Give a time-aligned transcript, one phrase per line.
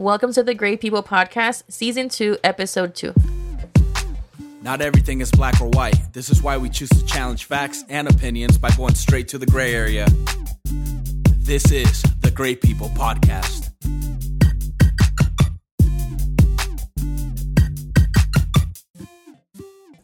[0.00, 3.12] Welcome to the Great People Podcast, Season 2, Episode 2.
[4.62, 6.14] Not everything is black or white.
[6.14, 9.44] This is why we choose to challenge facts and opinions by going straight to the
[9.44, 10.06] gray area.
[11.36, 13.68] This is the Great People Podcast.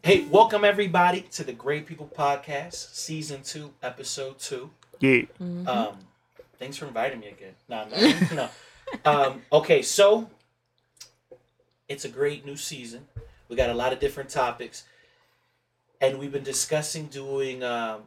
[0.02, 4.70] Hey, welcome everybody to the Great People Podcast, Season 2, Episode 2.
[5.00, 5.22] Yeah.
[5.66, 5.96] Um,
[6.58, 7.54] thanks for inviting me again.
[7.70, 8.48] No, no, no.
[9.04, 10.30] Um, okay, so
[11.88, 13.06] it's a great new season.
[13.48, 14.84] We got a lot of different topics,
[16.00, 18.02] and we've been discussing doing um,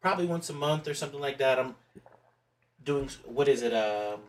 [0.00, 1.58] probably once a month or something like that.
[1.58, 1.74] I'm
[2.84, 3.74] doing what is it?
[3.74, 4.20] Um,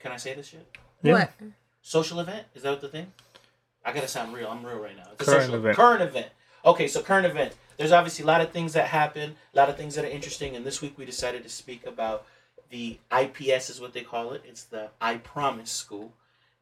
[0.00, 0.66] can I say this shit?
[1.02, 1.12] Yeah.
[1.14, 1.32] What?
[1.82, 2.46] Social event?
[2.54, 3.12] Is that what the thing?
[3.84, 4.48] I gotta sound real.
[4.48, 5.08] I'm real right now.
[5.12, 5.76] It's a Current social- event.
[5.76, 6.26] Current event.
[6.64, 7.54] Okay, so current event.
[7.76, 10.56] There's obviously a lot of things that happen, a lot of things that are interesting,
[10.56, 12.26] and this week we decided to speak about
[12.70, 14.42] the IPS is what they call it.
[14.46, 16.12] It's the I Promise School.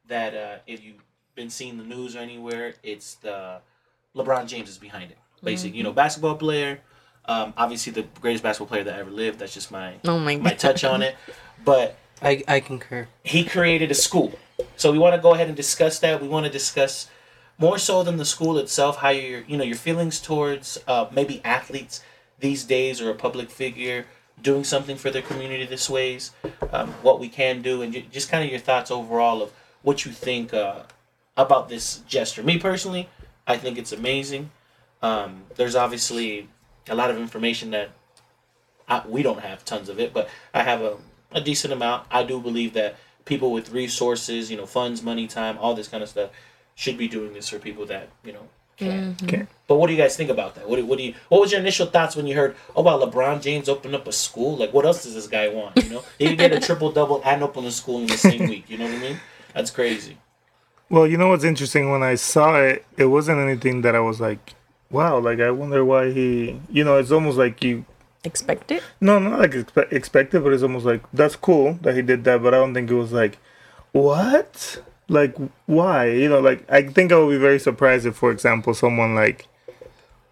[0.08, 1.02] That uh, if you've
[1.34, 3.60] been seeing the news or anywhere, it's the
[4.14, 5.18] LeBron James is behind it.
[5.42, 6.80] Basically, you know, basketball player.
[7.26, 9.38] Um, obviously, the greatest basketball player that ever lived.
[9.38, 10.58] That's just my Oh my my god.
[10.58, 11.16] touch on it.
[11.64, 13.08] But I, I concur.
[13.22, 14.38] he created a school.
[14.76, 16.20] So we want to go ahead and discuss that.
[16.20, 17.08] We want to discuss
[17.56, 21.40] more so than the school itself, how your you know your feelings towards uh, maybe
[21.44, 22.02] athletes
[22.40, 24.04] these days or a public figure
[24.42, 26.32] doing something for their community this ways,
[26.72, 30.12] um, what we can do, and just kind of your thoughts overall of what you
[30.12, 30.82] think uh,
[31.36, 32.42] about this gesture.
[32.42, 33.08] Me personally,
[33.46, 34.50] I think it's amazing.
[35.02, 36.48] Um, there's obviously
[36.88, 37.90] a lot of information that
[38.88, 40.96] I, we don't have tons of it, but I have a,
[41.32, 42.06] a decent amount.
[42.10, 46.02] I do believe that people with resources, you know, funds, money, time, all this kind
[46.02, 46.30] of stuff,
[46.74, 49.14] should be doing this for people that you know can.
[49.14, 49.26] Mm-hmm.
[49.26, 49.46] Okay.
[49.66, 50.68] But what do you guys think about that?
[50.68, 51.14] What do, what do you?
[51.28, 54.12] What was your initial thoughts when you heard, oh wow, LeBron James opened up a
[54.12, 54.56] school?
[54.56, 55.82] Like, what else does this guy want?
[55.82, 58.48] You know, he could get a triple double and open a school in the same
[58.48, 58.68] week.
[58.68, 59.20] You know what I mean?
[59.54, 60.18] That's crazy.
[60.90, 61.90] Well, you know what's interesting?
[61.90, 64.54] When I saw it, it wasn't anything that I was like,
[64.90, 67.84] wow, like I wonder why he, you know, it's almost like you,
[68.22, 68.82] Expect it?
[69.00, 72.42] no, not like expe- expected, but it's almost like, that's cool that he did that,
[72.42, 73.38] but I don't think it was like,
[73.92, 74.82] what?
[75.08, 75.34] Like,
[75.66, 76.10] why?
[76.10, 79.46] You know, like, I think I would be very surprised if, for example, someone like,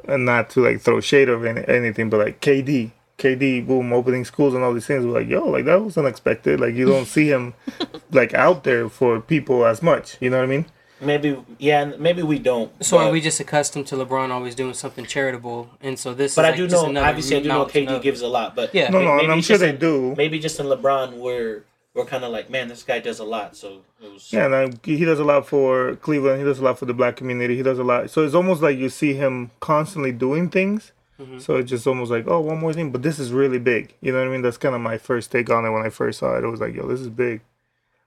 [0.08, 4.24] and not to like throw shade or any, anything, but like KD, KD, boom, opening
[4.24, 5.04] schools and all these things.
[5.06, 6.58] We're like, yo, like that was unexpected.
[6.58, 7.54] Like you don't see him
[8.10, 10.16] like out there for people as much.
[10.20, 10.64] You know what I mean?
[11.00, 12.70] Maybe yeah, maybe we don't.
[12.84, 15.68] So but, are we just accustomed to LeBron always doing something charitable?
[15.80, 16.90] And so this But is I like do just know.
[16.90, 18.88] another Obviously, I do know KD of- gives a lot, but Yeah.
[18.90, 20.14] No, no, maybe and I'm sure they in- do.
[20.16, 21.62] Maybe just in LeBron, we're
[21.94, 23.56] we're kind of like, man, this guy does a lot.
[23.56, 24.32] So it was.
[24.32, 26.38] Yeah, and I, he does a lot for Cleveland.
[26.38, 27.56] He does a lot for the black community.
[27.56, 28.10] He does a lot.
[28.10, 30.92] So it's almost like you see him constantly doing things.
[31.38, 32.90] So it's just almost like, oh, one more thing.
[32.90, 33.94] But this is really big.
[34.00, 34.42] You know what I mean?
[34.42, 36.42] That's kind of my first take on it when I first saw it.
[36.42, 37.42] It was like, yo, this is big.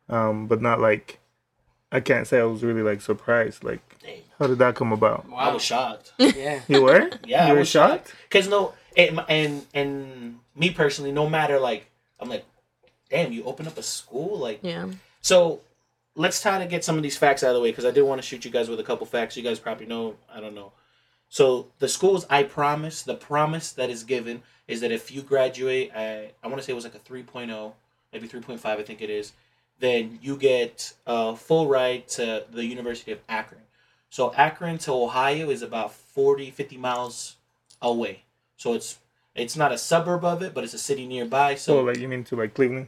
[0.10, 1.20] Um, but not like,
[1.94, 3.64] I can't say I was really like surprised.
[3.64, 5.26] Like, Dang, how did that come about?
[5.34, 6.12] I was shocked.
[6.20, 6.60] Yeah.
[6.68, 7.10] You were?
[7.26, 8.14] Yeah, you I were was shocked?
[8.28, 12.44] Because no, and, and and me personally, no matter like, I'm like,
[13.10, 14.60] damn, you open up a school, like.
[14.62, 14.88] Yeah.
[15.22, 15.62] So,
[16.16, 18.04] let's try to get some of these facts out of the way because I did
[18.04, 19.36] want to shoot you guys with a couple facts.
[19.36, 20.16] You guys probably know.
[20.34, 20.72] I don't know.
[21.30, 25.92] So the schools, I promise, the promise that is given is that if you graduate,
[25.96, 27.74] I I want to say it was like a 3.0,
[28.14, 29.34] maybe 3.5, I think it is,
[29.80, 33.62] then you get a full ride to the University of Akron.
[34.10, 37.36] So Akron to Ohio is about 40, 50 miles
[37.82, 38.24] away.
[38.58, 39.00] So it's
[39.34, 41.56] it's not a suburb of it, but it's a city nearby.
[41.56, 42.88] So So, like, you mean to like Cleveland?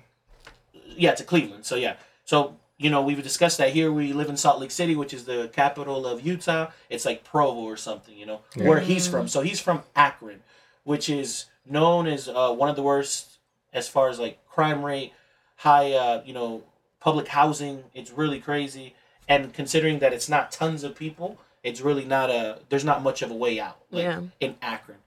[0.85, 1.65] Yeah, to Cleveland.
[1.65, 1.95] So yeah.
[2.25, 3.91] So you know we've discussed that here.
[3.91, 6.71] We live in Salt Lake City, which is the capital of Utah.
[6.89, 9.27] It's like Provo or something, you know, where he's from.
[9.27, 10.41] So he's from Akron,
[10.83, 13.37] which is known as uh, one of the worst
[13.73, 15.13] as far as like crime rate,
[15.57, 16.63] high, uh, you know,
[16.99, 17.83] public housing.
[17.93, 18.95] It's really crazy.
[19.27, 22.59] And considering that it's not tons of people, it's really not a.
[22.69, 23.77] There's not much of a way out.
[23.91, 24.21] Like, Yeah.
[24.39, 24.99] In Akron.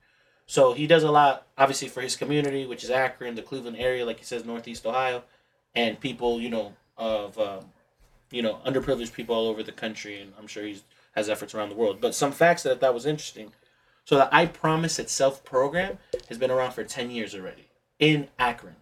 [0.45, 4.05] So he does a lot, obviously, for his community, which is Akron, the Cleveland area,
[4.05, 5.23] like he says, Northeast Ohio
[5.75, 7.65] and people, you know, of um,
[8.31, 10.81] you know underprivileged people all over the country, and I'm sure he
[11.15, 11.99] has efforts around the world.
[12.01, 13.51] But some facts that I thought was interesting.
[14.05, 17.67] So the I Promise Itself program has been around for ten years already
[17.99, 18.75] in Akron.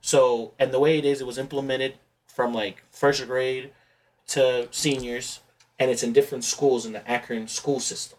[0.00, 1.94] So and the way it is, it was implemented
[2.26, 3.70] from like first grade
[4.28, 5.40] to seniors,
[5.78, 8.18] and it's in different schools in the Akron school system.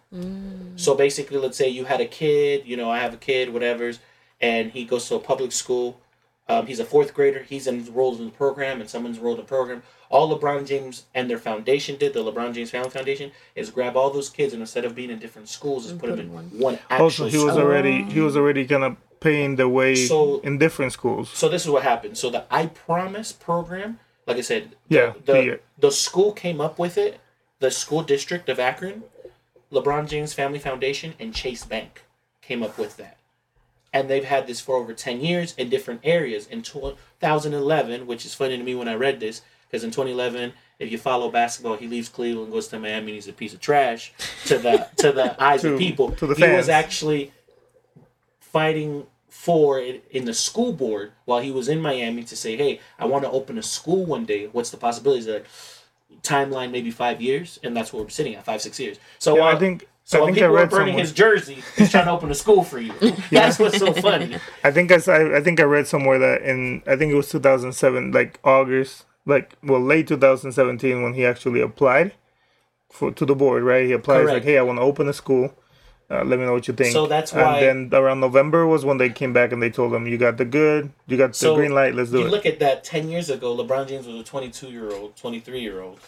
[0.78, 4.00] So basically, let's say you had a kid, you know, I have a kid, whatever's,
[4.40, 6.00] and he goes to a public school.
[6.48, 7.40] Um, he's a fourth grader.
[7.44, 9.82] He's enrolled in the program, and someone's enrolled in the program.
[10.10, 14.12] All LeBron James and their foundation did, the LeBron James Family Foundation, is grab all
[14.12, 17.04] those kids and instead of being in different schools, is put them in one actual
[17.06, 17.64] Also, he was school.
[17.66, 21.32] already he was already kind of paying the way So- in different schools.
[21.34, 22.18] So this is what happened.
[22.20, 26.78] So the I Promise program like I said, Yeah, the the- the school came up
[26.80, 27.20] with it.
[27.60, 29.04] The school district of Akron,
[29.72, 32.04] LeBron James Family Foundation, and Chase Bank
[32.42, 33.18] came up with that,
[33.96, 36.46] and they've had this for over ten years in different areas.
[36.48, 40.92] In 2011, which is funny to me when I read this, because in 2011, if
[40.92, 44.14] you follow basketball, he leaves Cleveland, goes to Miami, and he's a piece of trash
[44.48, 46.12] to the to the eyes To- of people.
[46.12, 47.32] to the he was actually
[48.40, 52.80] fighting for it in the school board while he was in Miami to say, "Hey,
[53.00, 54.48] I want to open a school one day.
[54.52, 55.48] What's the possibilities?" They're like,
[56.22, 58.98] timeline maybe five years, and that's what we're sitting at five six years.
[59.20, 61.02] So Yeah, while, I think so I while think I people are burning somewhere.
[61.02, 62.94] his jersey, he's trying to open a school for you.
[63.32, 64.38] That's what's so funny.
[64.64, 64.98] I think I,
[65.38, 69.58] I think I read somewhere that in I think it was 2007, like August, like
[69.64, 72.14] well late 2017 when he actually applied
[72.92, 73.64] for to the board.
[73.64, 75.54] Right, he applied like, hey, I want to open a school.
[76.08, 76.94] Uh, let me know what you think.
[76.94, 79.92] So that's why- And then around November was when they came back and they told
[79.92, 82.30] him, you got the good, you got the So green light, let's do you it.
[82.30, 83.58] look at that ten years ago.
[83.58, 86.00] LeBron James was a 22 year old, 23 year old.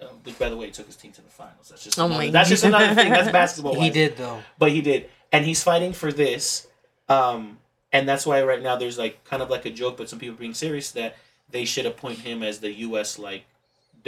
[0.00, 1.68] Um, which, by the way, took his team to the finals.
[1.70, 3.10] That's just Oh another, that's just another thing.
[3.10, 3.80] That's basketball.
[3.80, 4.42] He did though.
[4.58, 6.66] but he did, and he's fighting for this.
[7.08, 7.58] Um,
[7.92, 10.34] and that's why right now there's like kind of like a joke, but some people
[10.34, 11.16] are being serious that
[11.50, 13.18] they should appoint him as the U.S.
[13.18, 13.46] like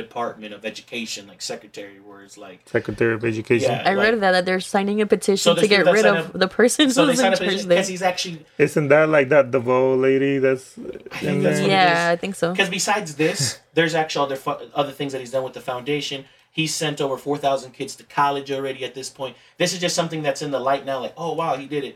[0.05, 3.71] Department of Education, like secretary, where it's like Secretary of Education.
[3.73, 3.83] Yeah.
[3.91, 6.33] I like- read that that they're signing a petition So to get rid of up-
[6.45, 7.69] the person so they who's in signed up charge there.
[7.69, 11.63] because he's actually Isn't that like that DeVoe lady that's in think that's there?
[11.63, 12.47] what- Yeah, I think so.
[12.53, 16.25] Because besides this, there's actually other fu- other things that he's done with the foundation.
[16.59, 19.35] He's sent over four thousand kids to college already at this point.
[19.61, 20.99] This is just something that's in the light now.
[21.01, 21.95] Like, oh wow, he did it.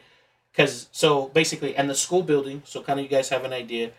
[0.52, 2.62] Because so basically, and the school building.
[2.64, 3.90] So kind of you guys have an idea.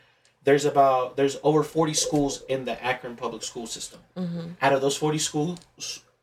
[0.43, 4.01] There's about there's over forty schools in the Akron public school system.
[4.17, 4.47] Mm-hmm.
[4.61, 5.59] Out of those forty schools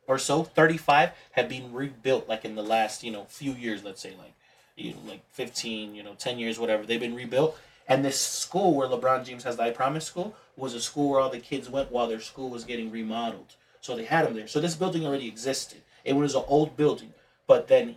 [0.07, 2.29] or so, thirty five have been rebuilt.
[2.29, 4.33] Like in the last you know few years, let's say like
[4.75, 6.85] you know, like 15, you know, 10 years, whatever.
[6.85, 7.57] They've been rebuilt.
[7.87, 11.19] And this school where LeBron James has the I Promise school was a school where
[11.19, 13.55] all the kids went while their school was getting remodeled.
[13.81, 14.47] So they had them there.
[14.47, 15.81] So this building already existed.
[16.03, 17.13] It was an old building.
[17.47, 17.95] But then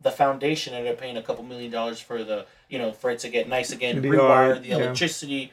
[0.00, 3.18] the foundation ended up paying a couple million dollars for the, you know, for it
[3.20, 4.76] to get nice again, The rewire art, the yeah.
[4.76, 5.52] electricity,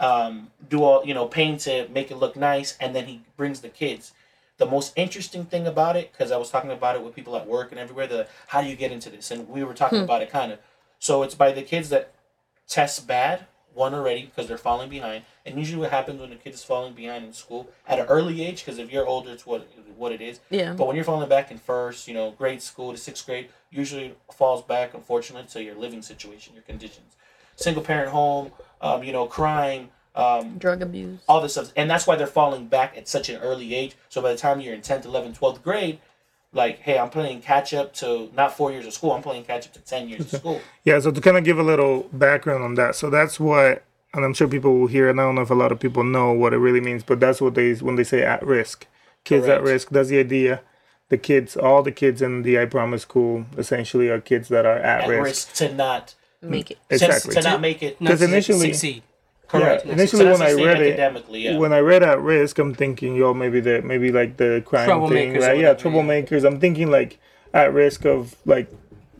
[0.00, 2.76] um, do all, you know, paint it, make it look nice.
[2.80, 4.12] And then he brings the kids
[4.58, 7.46] the most interesting thing about it because i was talking about it with people at
[7.48, 10.22] work and everywhere the how do you get into this and we were talking about
[10.22, 10.58] it kind of
[11.00, 12.12] so it's by the kids that
[12.68, 16.54] test bad one already because they're falling behind and usually what happens when a kid
[16.54, 19.68] is falling behind in school at an early age because if you're older it's what
[19.96, 20.40] what it is.
[20.50, 20.72] Yeah.
[20.74, 24.06] but when you're falling back in first you know grade school to sixth grade usually
[24.06, 27.16] it falls back unfortunately to your living situation your conditions.
[27.56, 31.20] Single parent home um, you know crime um, Drug abuse.
[31.26, 31.72] all this stuff.
[31.74, 33.96] And that's why they're falling back at such an early age.
[34.10, 36.00] So by the time you're in 10th 11th 12th grade
[36.54, 39.66] like hey i'm playing catch up to not four years of school i'm playing catch
[39.66, 40.60] up to 10 years of school.
[40.84, 44.24] Yeah, so to kind of give a little background on that, so that's what, and
[44.24, 46.32] I'm sure people will hear, and I don't know if a lot of people know
[46.32, 48.86] what it really means, but that's what they when they say at risk,
[49.24, 49.90] kids at risk.
[49.90, 50.60] That's the idea.
[51.08, 54.78] The kids, all the kids in the I Promise school, essentially are kids that are
[54.78, 55.24] at, at risk.
[55.24, 56.78] risk to not Make it.
[56.90, 56.94] Mm.
[56.94, 57.34] Exactly.
[57.34, 59.02] to, not make it Not 'Cause to initially- succeed.
[59.46, 62.20] correct Yeah, initially To not when I succeed read it- yeah When I read at
[62.20, 65.40] risk, I'm thinking, yo, maybe the maybe like the crime thing, right?
[65.40, 65.74] Yeah, whatever, yeah.
[65.74, 66.44] troublemakers.
[66.44, 67.18] I'm thinking like
[67.54, 68.66] at risk of like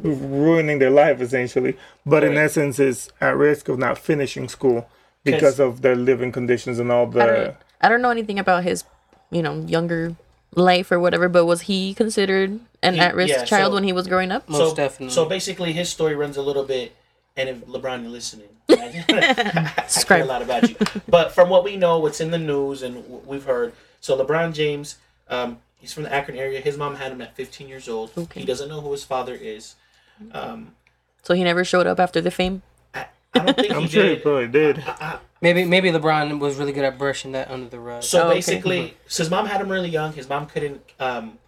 [0.02, 4.88] ruining their life essentially, but in essence, is at risk of not finishing school
[5.24, 7.18] because of their living conditions and all I the.
[7.26, 8.84] don't, I don't know anything about his,
[9.30, 10.16] you know, younger
[10.54, 13.92] life or whatever, but was he considered an He- at-risk yeah, child so- when he
[13.92, 14.48] was growing up?
[14.48, 15.14] Most so, definitely.
[15.14, 16.94] So basically, his story runs a little bit,
[17.36, 19.04] and if LeBron, you're listening, I,
[19.88, 20.76] I care a lot about you.
[21.08, 24.96] But from what we know, what's in the news and we've heard, so LeBron James,
[25.28, 26.60] um, he's from the Akron area.
[26.60, 28.10] His mom had him at 15 years old.
[28.18, 28.40] Okay.
[28.40, 29.76] He doesn't know who his father is.
[30.32, 30.74] Um,
[31.22, 32.62] So he never showed up after the fame.
[32.94, 34.22] I, I don't think I'm he sure he did.
[34.22, 34.84] probably did.
[35.40, 38.02] maybe maybe LeBron was really good at brushing that under the rug.
[38.02, 38.34] So Oh, okay.
[38.36, 40.12] basically, so his mom had him really young.
[40.12, 41.38] His mom couldn't, um,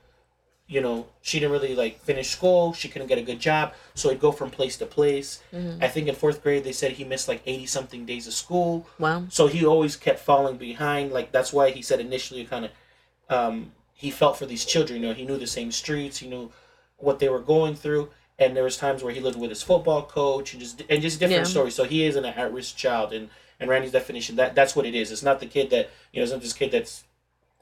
[0.66, 2.73] you know, she didn't really like finish school.
[2.73, 5.43] She couldn't get a good job, so he'd go from place to place.
[5.81, 8.87] I think in fourth grade they said he missed like eighty something days of school.
[8.99, 9.25] Wow.
[9.28, 11.12] So he always kept falling behind.
[11.12, 12.71] Like that's why he said initially, kind of,
[13.28, 15.02] um, he felt for these children.
[15.02, 16.19] You know, he knew the same streets.
[16.19, 16.50] He knew
[16.97, 18.09] what they were going through.
[18.38, 21.21] And there was times where he lived with his football coach and just and just
[21.21, 21.50] different Yeah.
[21.50, 21.75] stories.
[21.75, 23.29] So he is an at risk child, and
[23.61, 25.12] and Randy's definition that that's what it is.
[25.12, 27.05] It's not the kid that you know, it's not this kid that's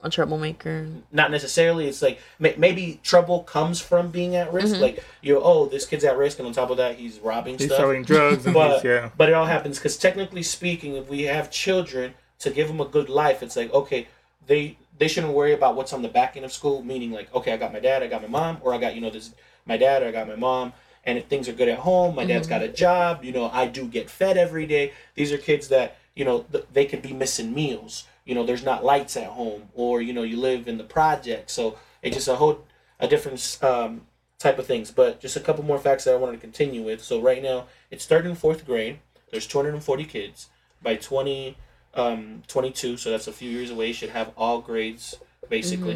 [0.03, 0.89] A troublemaker.
[1.13, 1.87] not necessarily.
[1.89, 4.73] It's like may, maybe trouble comes from being at risk.
[4.73, 4.83] Mm-hmm.
[4.83, 7.67] Like you, oh, this kid's at risk, and on top of that, he's robbing He's
[7.67, 9.11] stuff selling drugs but he's, yeah.
[9.17, 12.87] but it all happens because technically speaking, if we have children to give them a
[12.87, 14.09] good life, it's like okay,
[14.47, 16.83] they they shouldn't worry about what's on the back end of school.
[16.83, 19.03] Meaning like okay, I got my dad, I got my mom, or I got you
[19.03, 19.35] know this
[19.67, 20.73] my dad, or I got my mom.
[21.05, 23.25] And if things are good at home, my dad's got a job.
[23.25, 24.93] You know, I do get fed every day.
[25.15, 28.07] These are kids that you know th- they could be missing meals.
[28.25, 31.51] you know there's not lights at home or you know you live in the project
[31.51, 32.65] so it's just a whole
[33.01, 34.03] a different um,
[34.39, 37.03] type of things but just a couple more facts that i wanted to continue with
[37.03, 38.99] so right now it's starting in fourth grade
[39.33, 40.49] there's 240 kids
[40.83, 41.57] by 20
[41.95, 45.17] um, 22 so that's a few years away you should have all grades
[45.49, 45.95] basically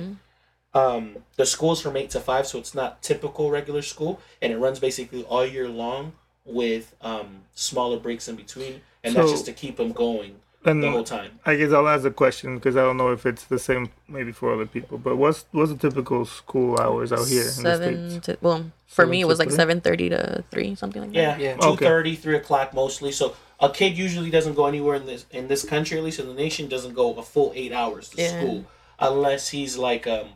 [0.81, 1.05] um,
[1.37, 4.79] the school's from 8 to 5 so it's not typical regular school and it runs
[4.89, 6.13] basically all year long
[6.45, 10.33] with um, smaller breaks in between and that's just to keep them going
[10.65, 13.25] And the whole time I guess I'll ask a question because I don't know if
[13.31, 13.85] it's the same
[14.17, 14.97] maybe for other people.
[15.07, 19.03] But what's what's the typical school hours out here in the seven to well for
[19.03, 19.57] Seven me it was like three?
[19.63, 21.39] seven thirty to three something like that.
[21.41, 21.55] Yeah, Yeah.
[21.65, 21.85] two Okay.
[21.91, 23.13] thirty, three o'clock mostly.
[23.21, 23.27] So
[23.61, 26.39] a kid usually doesn't go anywhere in this in this country, at least in the
[26.47, 28.33] nation, doesn't go a full eight hours to Yeah.
[28.35, 28.59] school
[28.99, 30.29] unless he's like um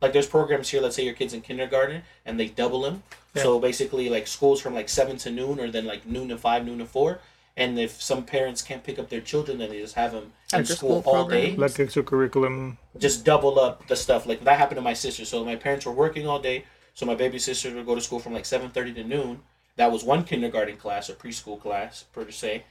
[0.00, 0.80] like there's programs here.
[0.80, 3.02] Let's say your kid's in kindergarten and they double him.
[3.36, 6.64] So basically, like schools from like seven to noon, or then like noon to five,
[6.64, 7.18] noon to four.
[7.56, 10.60] And if some parents can't pick up their children, then they just have them in
[10.60, 11.78] After school school all day programs.
[11.78, 12.76] Like extracurriculum.
[12.98, 14.26] just double up the stuff.
[14.26, 15.24] Like that happened to my sister.
[15.24, 16.64] So my parents were working all day.
[16.94, 19.40] So my baby sister would go to school from like seven thirty to noon.
[19.76, 22.64] That was one kindergarten class or preschool class per se.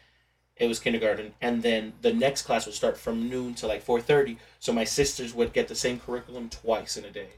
[0.57, 3.99] It was kindergarten, and then the next class would start from noon to like four
[3.99, 4.37] thirty.
[4.59, 7.29] So my sisters would get the same curriculum twice in a day.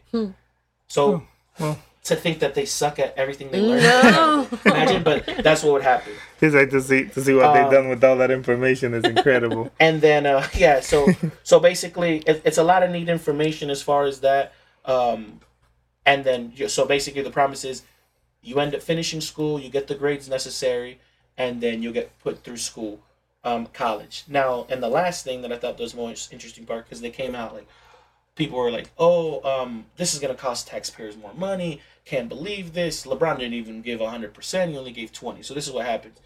[0.88, 1.24] So
[1.60, 1.80] well.
[2.04, 4.48] to think that they suck at everything they learn, No.
[4.66, 5.02] imagine.
[5.04, 6.12] But that's what would happen.
[6.42, 9.04] It's like to see to see what they've Um, done with all that information is
[9.06, 9.72] incredible.
[9.80, 11.08] and then uh, yeah so
[11.44, 14.54] so basically it, it's a lot of neat information as far as that
[14.84, 15.40] um,
[16.06, 17.82] and then so basically the promise is
[18.44, 21.00] you end up finishing school you get the grades necessary
[21.38, 23.00] and then you'll get put through school
[23.44, 24.24] um, college.
[24.28, 27.36] Now and the last thing that i thought was most interesting part because they came
[27.36, 27.68] out like
[28.36, 31.82] people were like oh um, this is to cost taxpayers more money.
[32.06, 33.06] Can't believe this.
[33.06, 36.20] LeBron didn't even give 100% he only gave 20 so this is what happens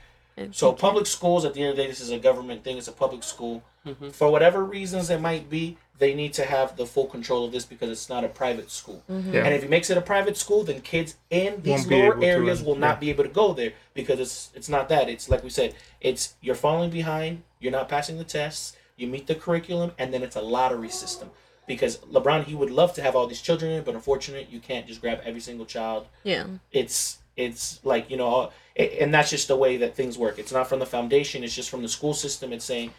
[0.52, 2.78] so public schools, at the end of the day, this is a government thing.
[2.78, 3.64] It's a public school.
[4.12, 7.66] For whatever reasons it might be, they need to have the full control of this
[7.66, 9.04] because it's not a private school.
[9.10, 9.44] Yeah.
[9.46, 12.60] And if he makes it a private school, then kids in these Won't lower areas
[12.60, 13.00] learn, will not yeah.
[13.00, 15.10] be able to go there because it's it's not that.
[15.10, 19.28] It's like we said, it's you're falling behind, you're not passing the tests, you meet
[19.28, 21.32] the curriculum, and then it's a lottery system.
[21.68, 24.88] Because LeBron, he would love to have all these children in, but unfortunately, you can't
[24.88, 26.46] just grab every single child Yeah.
[26.72, 30.52] it's it's like you know a- and that's just the way that things work it's
[30.52, 32.92] not from the foundation it's just from the school system it's saying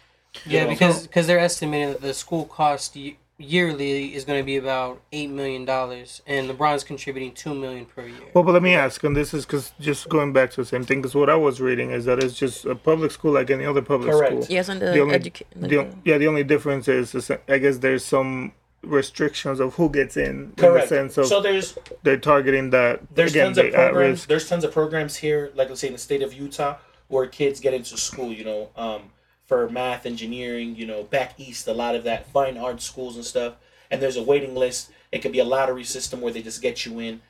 [0.45, 4.45] Yeah, know, because because they're estimating that the school cost y- yearly is going to
[4.45, 8.29] be about eight million dollars, and LeBron's contributing two million per year.
[8.35, 10.85] Well, but let me ask, and this is because just going back to the same
[10.85, 13.65] thing, because what I was reading is that it's just a public school like any
[13.65, 14.31] other public Correct.
[14.43, 14.45] school.
[14.57, 17.57] Yes, and the, The only- educa- The, o- yeah, the only difference is, is I
[17.57, 20.89] guess there's some restrictions of who gets in, in the correct.
[20.89, 24.71] sense of so there's they're targeting that there's again tons of programs there's tons of
[24.71, 26.75] programs here like let's say in the state of utah
[27.11, 29.03] where kids get into school you know um,
[29.45, 33.25] for math engineering you know back east a lot of that fine arts schools and
[33.25, 33.55] stuff.
[33.91, 34.89] And there's a waiting list.
[35.11, 37.21] It could be a lottery system where they just get you in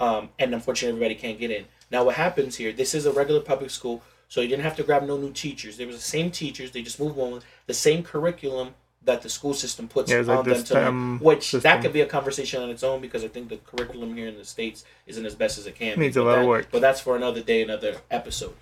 [0.00, 1.66] um, and unfortunately everybody can't get in.
[1.92, 4.82] Now what happens here this is a regular public school so you didn't have to
[4.82, 5.76] grab no new teachers.
[5.76, 9.28] There was the same teachers they just moved on with the same curriculum that the
[9.28, 12.06] school system puts Yeah, it's like on them to learn, which that could be a
[12.06, 15.34] conversation on its own because I think the curriculum here in the states isn't as
[15.34, 15.96] best as it can.
[15.96, 16.02] be.
[16.02, 16.68] Needs a But lot of work.
[16.70, 18.54] But that's for another day, another episode.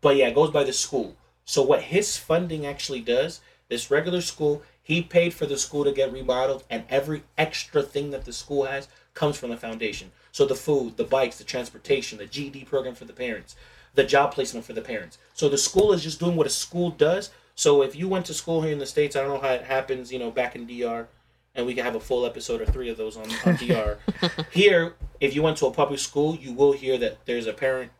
[0.00, 1.16] But yeah, it goes by the school.
[1.44, 5.92] So what his funding actually does, this regular school, he paid for the school to
[5.92, 10.10] get remodeled, and every extra thing that the school has comes from the foundation.
[10.32, 13.54] So the food, the bikes, the transportation, the GED program for the parents,
[13.94, 15.18] the job placement for the parents.
[15.34, 17.30] So the school is just doing what a school does.
[17.54, 19.62] So if you went to school here in the states, I don't know how it
[19.62, 21.06] happens, you know, back in DR,
[21.54, 23.98] and we can have a full episode or three of those on, on DR.
[24.50, 27.92] Here, if you went to a public school, you will hear that there's a parent,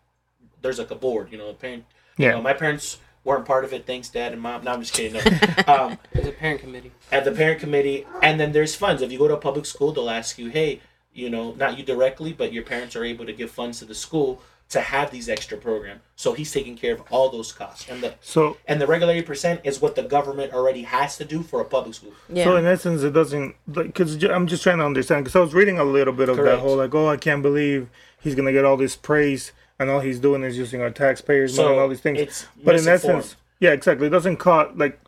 [0.60, 1.84] there's like a board, you know, a parent.
[2.18, 2.30] You Yeah.
[2.32, 3.86] know, my parents weren't part of it.
[3.86, 4.64] Thanks, dad and mom.
[4.64, 5.14] No, I'm just kidding.
[5.14, 5.64] No.
[5.72, 6.90] um, There's a parent committee.
[7.12, 9.02] at the parent committee, and then there's funds.
[9.02, 10.80] If you go to a public school, they'll ask you, hey,
[11.12, 13.94] you know, not you directly, but your parents are able to give funds to the
[13.94, 14.42] school
[14.74, 16.00] to have these extra programs.
[16.16, 19.26] So he's taking care of all those costs, and the So and the regular eight
[19.26, 22.12] percent is what the government already has to do for a public school.
[22.28, 22.44] Yeah.
[22.44, 25.78] So in essence, it doesn't because I'm just trying to understand because I was reading
[25.78, 26.58] a little bit of Correct.
[26.58, 27.88] that whole like, oh, I can't believe
[28.20, 31.66] he's gonna get all this praise and all he's doing is using our taxpayers' money
[31.68, 32.18] So and all these things.
[32.20, 33.18] it's but in misinformed.
[33.24, 34.06] essence, yeah, exactly.
[34.06, 35.00] It doesn't cost like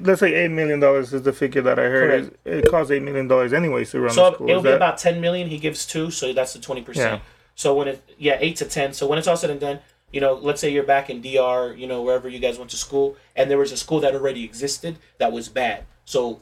[0.00, 2.10] let's say eight million dollars is the figure that I heard.
[2.44, 4.48] It, it costs eight million dollars anyways to run So the school.
[4.48, 5.48] it'll Is be that- about ten million.
[5.48, 6.86] He gives two, so that's the twenty Yeah.
[6.86, 7.22] percent.
[7.58, 8.92] So when it yeah eight to ten.
[8.92, 9.80] So when it's all said and done,
[10.12, 12.76] you know, let's say you're back in DR, you know, wherever you guys went to
[12.76, 15.84] school, and there was a school that already existed that was bad.
[16.04, 16.40] So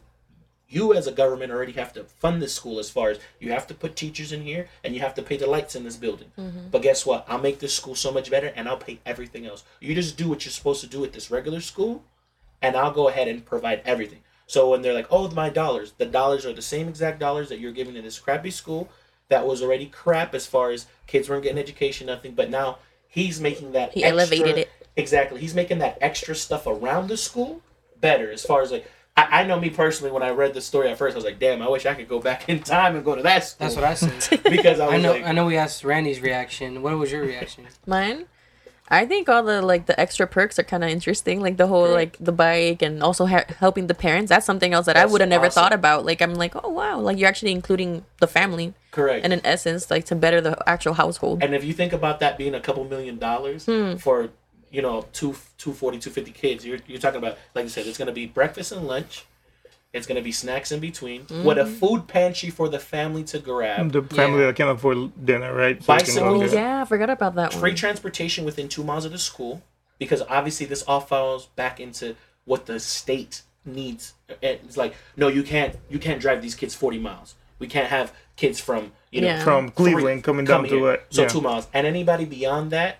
[0.68, 3.66] you as a government already have to fund this school as far as you have
[3.68, 6.32] to put teachers in here and you have to pay the lights in this building.
[6.38, 6.68] Mm-hmm.
[6.70, 7.24] But guess what?
[7.28, 9.64] I'll make this school so much better and I'll pay everything else.
[9.80, 12.04] You just do what you're supposed to do at this regular school
[12.60, 14.20] and I'll go ahead and provide everything.
[14.48, 17.58] So when they're like, "Oh, my dollars," the dollars are the same exact dollars that
[17.58, 18.88] you're giving to this crappy school
[19.28, 22.34] that was already crap as far as kids weren't getting education, nothing.
[22.34, 22.78] But now
[23.08, 24.70] he's making that He elevated it.
[24.96, 25.40] exactly.
[25.40, 27.62] He's making that extra stuff around the school
[28.00, 28.90] better as far as like.
[29.18, 30.12] I, I know me personally.
[30.12, 32.06] When I read the story at first, I was like, "Damn, I wish I could
[32.08, 34.42] go back in time and go to that school." That's what I said.
[34.50, 35.12] because I was I know.
[35.12, 35.46] like, I know.
[35.46, 36.82] We asked Randy's reaction.
[36.82, 37.66] What was your reaction?
[37.86, 38.26] Mine,
[38.88, 41.88] I think all the like the extra perks are kind of interesting, like the whole
[41.90, 44.28] like the bike and also ha- helping the parents.
[44.28, 45.60] That's something else that I would have never awesome.
[45.62, 46.04] thought about.
[46.06, 49.24] Like I'm like, oh wow, like you're actually including the family, correct.
[49.24, 51.42] and in essence, like to better the actual household.
[51.42, 53.96] And if you think about that being a couple million dollars Hmm.
[53.96, 54.28] for,
[54.70, 58.06] you know, two, 240, 250 kids, you're, you're talking about, like I said, it's going
[58.06, 59.24] to be breakfast and lunch.
[59.96, 61.74] It's going to be snacks in between with a Mm-hmm.
[61.74, 63.92] food pantry for the family to grab.
[63.92, 64.46] The family Yeah.
[64.48, 65.82] that can't afford dinner, right?
[65.82, 66.52] So you Bicycles.
[66.52, 67.76] Yeah, I forgot about that Free one.
[67.76, 69.62] transportation within two miles of the school
[69.98, 74.14] because obviously this all falls back into what the state needs.
[74.42, 77.34] It's like, no, you can't you can't drive these kids 40 miles.
[77.58, 79.42] We can't have kids from, you know, Yeah.
[79.42, 80.92] From Cleveland coming down to here.
[80.92, 81.06] it.
[81.10, 81.28] So yeah.
[81.28, 82.98] two miles, and anybody beyond that,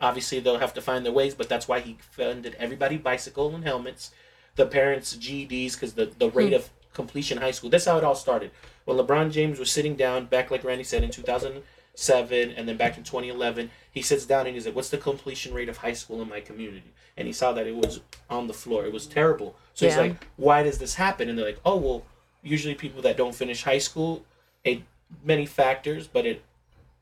[0.00, 1.34] obviously they'll have to find their ways.
[1.34, 4.10] But that's why he funded everybody bicycle and helmets,
[4.58, 6.56] the parents GEDs because the the rate hmm.
[6.56, 7.70] of completion high school.
[7.70, 8.50] That's how it all started.
[8.84, 11.62] When LeBron James was sitting down back, like Randy said, in two thousand
[11.94, 14.98] seven, and then back in twenty eleven, he sits down and he's like, "What's the
[14.98, 18.46] completion rate of high school in my community?" And he saw that it was on
[18.48, 18.84] the floor.
[18.84, 19.56] It was terrible.
[19.74, 22.04] So he's like, "Why does this happen?" And they're like, "Oh well."
[22.40, 24.24] Usually, people that don't finish high school,
[24.62, 24.82] it
[25.24, 26.42] many factors, but it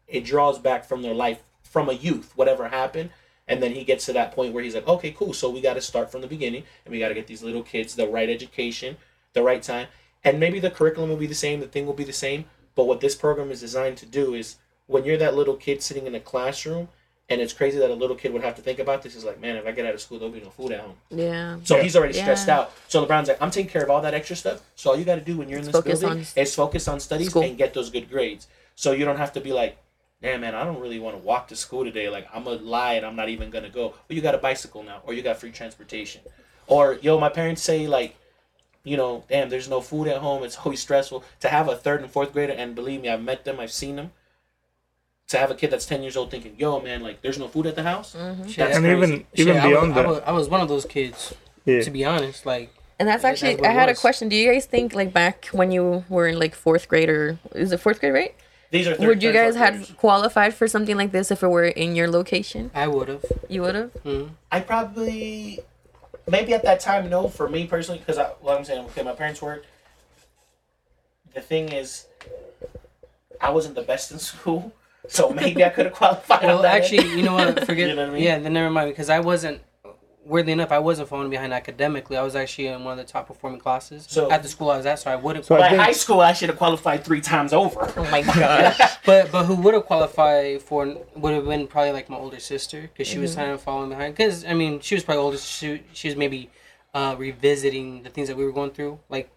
[0.08, 3.10] it draws back from their life from a youth, whatever happened.
[3.48, 5.32] And then he gets to that point where he's like, okay, cool.
[5.32, 7.62] So we got to start from the beginning and we got to get these little
[7.62, 8.96] kids the right education,
[9.34, 9.86] the right time.
[10.24, 12.46] And maybe the curriculum will be the same, the thing will be the same.
[12.74, 16.06] But what this program is designed to do is when you're that little kid sitting
[16.06, 16.88] in a classroom,
[17.28, 19.40] and it's crazy that a little kid would have to think about this, is like,
[19.40, 20.94] man, if I get out of school, there'll be no food at home.
[21.10, 21.56] Yeah.
[21.64, 22.22] So he's already Yeah.
[22.22, 22.72] stressed out.
[22.88, 24.62] So LeBron's like, I'm taking care of all that extra stuff.
[24.76, 27.30] So all you got to do when you're in this building is focus on studies
[27.30, 27.42] school.
[27.42, 28.46] and get those good grades.
[28.74, 29.76] So you don't have to be like,
[30.22, 32.08] damn man, I don't really want to walk to school today.
[32.08, 33.94] Like I'm gonna lie and I'm not even gonna go.
[34.06, 36.22] But you got a bicycle now, or you got free transportation,
[36.66, 38.16] or yo, my parents say like.
[38.88, 40.44] You know, damn, there's no food at home.
[40.44, 41.24] It's always stressful.
[41.40, 43.96] To have a third and fourth grader, and believe me, I've met them, I've seen
[43.96, 44.12] them.
[45.30, 47.66] To have a kid that's ten years old thinking, "Yo, man, like, there's no food
[47.66, 48.42] at the house." Mm-hmm.
[48.42, 48.88] That's and crazy.
[48.88, 51.34] even even shit, I beyond was, I that, was, I was one of those kids.
[51.64, 51.80] yeah.
[51.80, 54.28] To be honest, like And that's actually, that's I it had a question.
[54.28, 57.72] Do you guys think, like, back when you were in, like, fourth grade or, is
[57.72, 58.36] it fourth grade, right?
[58.76, 61.48] These are third, Would you guys fourth have qualified for something like this if it
[61.48, 62.70] were in your location?
[62.74, 63.24] I would have.
[63.48, 63.94] You would have?
[64.04, 64.30] Mm.
[64.52, 65.60] I probably,
[66.28, 67.28] maybe at that time, no.
[67.28, 69.66] For me personally, because I, what I'm saying, okay, my parents worked.
[71.34, 72.06] The thing is,
[73.40, 74.72] I wasn't the best in school,
[75.08, 76.44] so maybe I could have qualified.
[76.44, 77.64] Well, actually, you know what?
[77.66, 77.88] Forget.
[77.88, 78.22] You know what I mean?
[78.22, 79.62] Yeah, then never mind because I wasn't.
[80.28, 82.16] Weirdly enough, I wasn't falling behind academically.
[82.16, 84.76] I was actually in one of the top performing classes So- at the school I
[84.76, 85.44] was at, so I wouldn't.
[85.44, 87.92] So I By think- high school, I should have qualified three times over.
[87.96, 88.78] Oh my gosh.
[89.06, 90.80] But but who would have qualified for
[91.14, 93.40] would have been probably like my older sister because she was Mm-hmm.
[93.40, 94.16] kind of falling behind.
[94.16, 95.38] Because I mean, she was probably older.
[95.38, 96.50] She she was maybe
[96.92, 99.30] uh, revisiting the things that we were going through like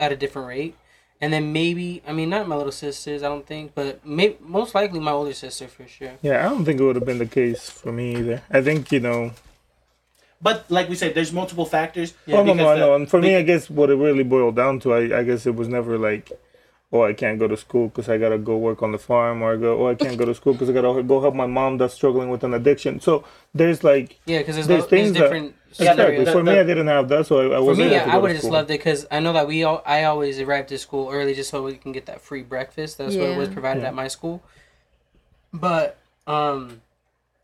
[0.00, 0.74] at a different rate.
[1.20, 4.74] And then maybe I mean not my little sisters I don't think, but may, most
[4.74, 6.14] likely my older sister for sure.
[6.22, 8.42] Yeah, I don't think it would have been the case for me either.
[8.50, 9.30] I think you know.
[10.44, 12.12] But like we said, there's multiple factors.
[12.28, 12.94] oh no, no, because the- know.
[12.94, 15.54] And for me, I guess what it really boiled down to, I, I guess it
[15.56, 16.30] was never like,
[16.92, 19.54] oh, I can't go to school because I gotta go work on the farm, or
[19.54, 21.78] I go, oh, I can't go to school because I gotta go help my mom
[21.78, 23.00] that's struggling with an addiction.
[23.00, 26.24] So there's like, Yeah, because there's, There's no, there's things that- different Yeah, exactly.
[26.26, 27.88] the- for me, the- I didn't have that, so I, I wasn't.
[27.88, 30.04] me, able I would have just loved it because I know that we all I
[30.04, 32.98] always arrived to school early just so we can get that free breakfast.
[32.98, 33.88] That's what it was provided Yeah.
[33.88, 34.42] at my school.
[35.54, 36.80] But um,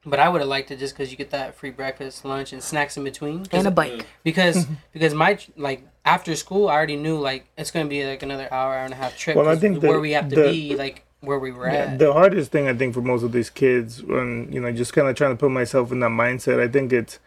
[0.04, 2.62] but I would have liked it just because you get that free breakfast, lunch, and
[2.62, 3.44] snacks in between.
[3.44, 3.92] 'Cause- And a bike.
[3.92, 4.04] Mm.
[4.24, 8.48] because because my like after school, I already knew like it's gonna be like another
[8.52, 9.36] hour, hour and a half trip.
[9.36, 11.66] Well, I 'cause think where the- we have to the- be like where we were
[11.66, 11.98] Yeah, at.
[11.98, 15.06] the hardest thing I think for most of these kids, when you know, just kind
[15.06, 17.18] of trying to put myself in that mindset, I think it's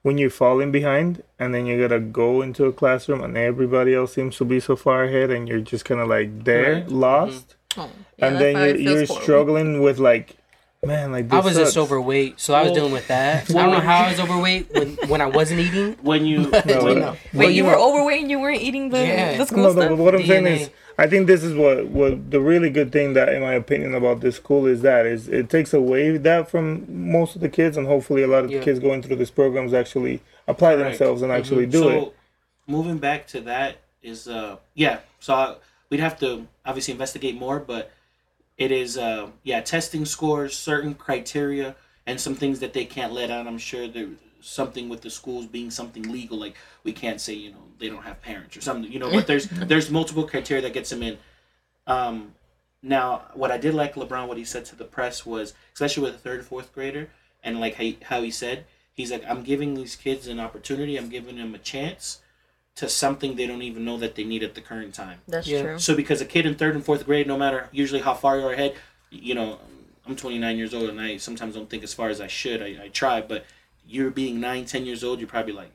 [0.00, 4.14] when you're falling behind and then you gotta go into a classroom and everybody else
[4.14, 6.88] seems to be so far ahead and you're just kind of like there, Right.
[6.88, 7.80] lost, mm-hmm.
[7.82, 10.36] Oh, yeah, and then you're, you're struggling with like,
[10.84, 13.48] man, like this I was just overweight, so I was dealing with that.
[13.50, 15.96] I don't know how I was overweight when when I wasn't eating.
[16.02, 17.16] when you No, when- but- know.
[17.32, 19.36] Wait, you know- were overweight and you weren't eating the, Yeah.
[19.38, 19.88] the school No, no, stuff?
[19.90, 23.12] but what I'm saying is, I think this is what what the really good thing
[23.14, 26.84] that, in my opinion, about this school is that is it takes away that from
[27.10, 28.58] most of the kids, and hopefully a lot of Yeah.
[28.58, 30.98] the kids going through these programs actually apply Correct.
[30.98, 31.92] themselves and actually do it.
[31.92, 32.16] so, it.
[32.66, 34.98] moving back to that is uh yeah.
[35.20, 35.54] So I,
[35.90, 37.92] we'd have to obviously investigate more, but
[38.58, 43.30] it is uh yeah testing scores, certain criteria, and some things that they can't let
[43.30, 43.46] out.
[43.46, 44.08] I'm sure there
[44.40, 48.02] something with the schools being something legal, like we can't say you know they don't
[48.02, 49.10] have parents or something, you know.
[49.10, 51.18] But there's there's multiple criteria that gets them in.
[51.86, 52.34] Um,
[52.82, 56.14] now, what I did like LeBron, what he said to the press was, especially with
[56.16, 57.10] a third, fourth grader,
[57.44, 60.96] and like how he, how he said, he's like, I'm giving these kids an opportunity,
[60.96, 62.21] I'm giving them a chance
[62.76, 65.18] to something they don't even know that they need at the current time.
[65.28, 65.62] That's Yeah.
[65.62, 65.78] true.
[65.78, 68.52] So because a kid in third and fourth grade, no matter usually how far you're
[68.52, 68.74] ahead,
[69.10, 69.58] you know,
[70.06, 72.62] I'm 29 years old and I sometimes don't think as far as I should.
[72.62, 73.44] I, I try, but
[73.86, 75.70] you're being nine, 10 years old, you're probably like,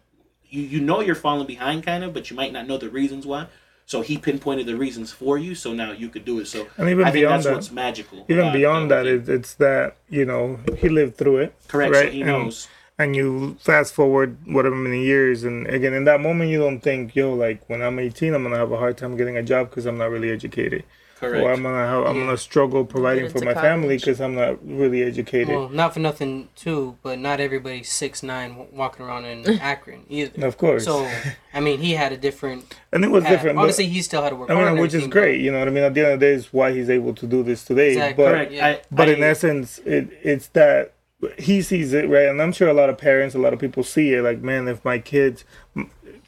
[0.50, 3.26] you, you know you're falling behind kind of, but you might not know the reasons
[3.28, 3.48] why.
[3.86, 6.48] So he pinpointed the reasons for you, so now you could do it.
[6.48, 8.26] So And even I think beyond that's that- what's magical.
[8.28, 11.54] Even beyond that, it, it's that you know he lived through it.
[11.70, 11.94] correct.
[11.94, 12.06] right?
[12.08, 12.68] So he And- knows.
[12.68, 17.16] and you fast forward whatever many years and again in that moment you don't think
[17.16, 19.86] yo like when i'm 18 i'm gonna have a hard time getting a job because
[19.86, 20.84] i'm not really educated
[21.20, 21.44] Correct.
[21.44, 24.58] or i'm gonna have, i'm gonna struggle providing for into my family because i'm not
[24.68, 29.48] really educated Well, not for nothing too, but not everybody's six nine walking around in
[29.60, 30.46] Akron either.
[30.48, 31.08] of course So,
[31.54, 32.76] I mean, he had a different.
[32.92, 33.32] and it was path.
[33.34, 35.52] different but- Obviously, he still had to work I mean, and which is great, you
[35.52, 35.84] know what I mean.
[35.84, 37.94] At the end of the day, is why he's able to do this today.
[37.94, 38.24] Exactly.
[38.24, 38.52] But Correct.
[38.52, 38.66] Yeah.
[38.68, 40.94] I, but I, in essence, it it's that
[41.38, 43.84] he sees it right, and I'm sure a lot of parents, a lot of people
[43.84, 44.22] see it.
[44.22, 45.46] Like, man, if my kids,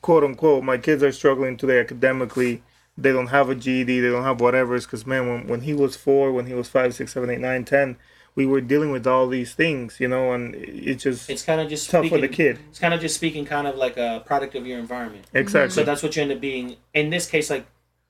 [0.01, 2.63] quote unquote, my kids are struggling today academically,
[2.97, 4.75] they don't have a GED, they don't have whatever.
[4.75, 7.39] It's because man, when when he was four, when he was five, six, seven, eight,
[7.39, 7.97] nine, ten,
[8.35, 11.69] we were dealing with all these things, you know, and it's just it's kind of
[11.69, 12.59] just tough for the kid.
[12.69, 15.25] It's kind of just speaking kind of like a product of your environment.
[15.33, 15.73] exactly.
[15.75, 16.77] So that's what you end up being.
[16.93, 17.67] In this case, like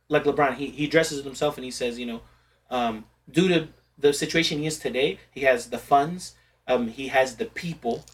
[0.07, 2.21] like LeBron, he he addresses it himself and he says, you know,
[2.69, 6.35] um, due to the situation he is today, he has the funds,
[6.69, 8.05] um, he has the people,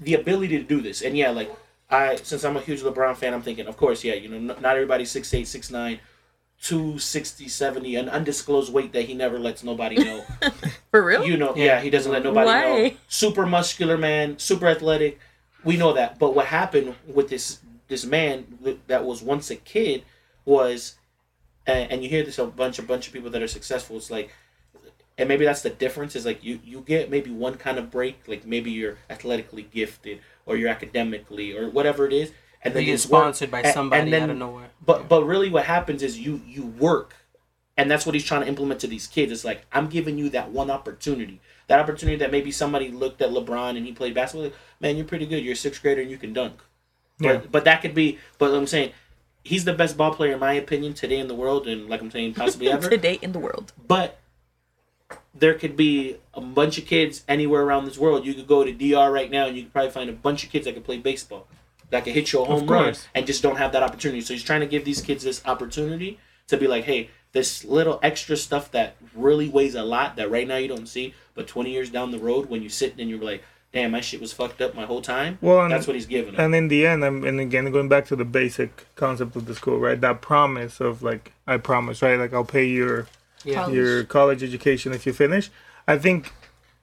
[0.00, 1.02] the ability to do this.
[1.02, 1.54] And yeah, like
[1.90, 4.60] I, since I'm a huge LeBron fan, I'm thinking, of course, yeah, you know, n-
[4.60, 6.00] not everybody's six eight, six nine.
[6.62, 10.24] 260 70 an undisclosed weight that he never lets nobody know
[10.92, 11.24] For real?
[11.24, 11.64] you know, yeah.
[11.64, 11.80] Yeah.
[11.80, 12.74] he doesn't let nobody know.
[12.74, 12.96] Why?
[13.08, 15.18] Super muscular man, super athletic.
[15.64, 16.20] We know that.
[16.20, 20.04] But what happened with this this man that was once a kid
[20.44, 20.94] was,
[21.66, 23.96] and, and you hear this a bunch a bunch of people that are successful.
[23.96, 24.32] It's like,
[25.22, 26.14] and maybe that's the difference.
[26.16, 30.20] Is like you you get maybe one kind of break, like maybe you're athletically gifted
[30.46, 32.32] or you're academically or whatever it is,
[32.62, 34.70] and then get you work- sponsored by and- somebody and then- out of nowhere.
[34.84, 37.14] but but really, what happens is you you work,
[37.76, 39.32] and that's what he's trying to implement to these kids.
[39.32, 43.30] It's like I'm giving you that one opportunity, that opportunity that maybe somebody looked at
[43.30, 44.44] LeBron and he played basketball.
[44.50, 45.42] Like, Man, you're pretty good.
[45.44, 46.60] You're a sixth grader and you can dunk.
[47.20, 47.34] Yeah.
[47.34, 48.18] But but that could be.
[48.38, 48.92] But I'm saying
[49.44, 52.10] he's the best ball player in my opinion today in the world, and like I'm
[52.10, 52.88] saying possibly ever.
[52.90, 53.72] Today in the world.
[53.86, 54.18] But
[55.34, 58.24] there could be a bunch of kids anywhere around this world.
[58.26, 60.50] You could go to DR right now and you could probably find a bunch of
[60.50, 61.46] kids that could play baseball,
[61.90, 64.20] that could hit you a home run, and just don't have that opportunity.
[64.20, 67.98] So he's trying to give these kids this opportunity to be like, hey, this little
[68.02, 71.70] extra stuff that really weighs a lot that right now you don't see, but 20
[71.70, 74.60] years down the road when you sit and you're like, damn, my shit was fucked
[74.60, 75.38] up my whole time.
[75.40, 76.40] Well, and- that's what he's giving them.
[76.44, 79.54] and in the end, I'm, and again, going back to the basic concept of the
[79.54, 79.98] school, right?
[79.98, 82.18] That promise of like, I promise, right?
[82.18, 83.06] Like, I'll pay your
[83.44, 83.54] Yeah.
[83.56, 83.74] College.
[83.74, 85.50] your college education if you finish.
[85.88, 86.32] I think,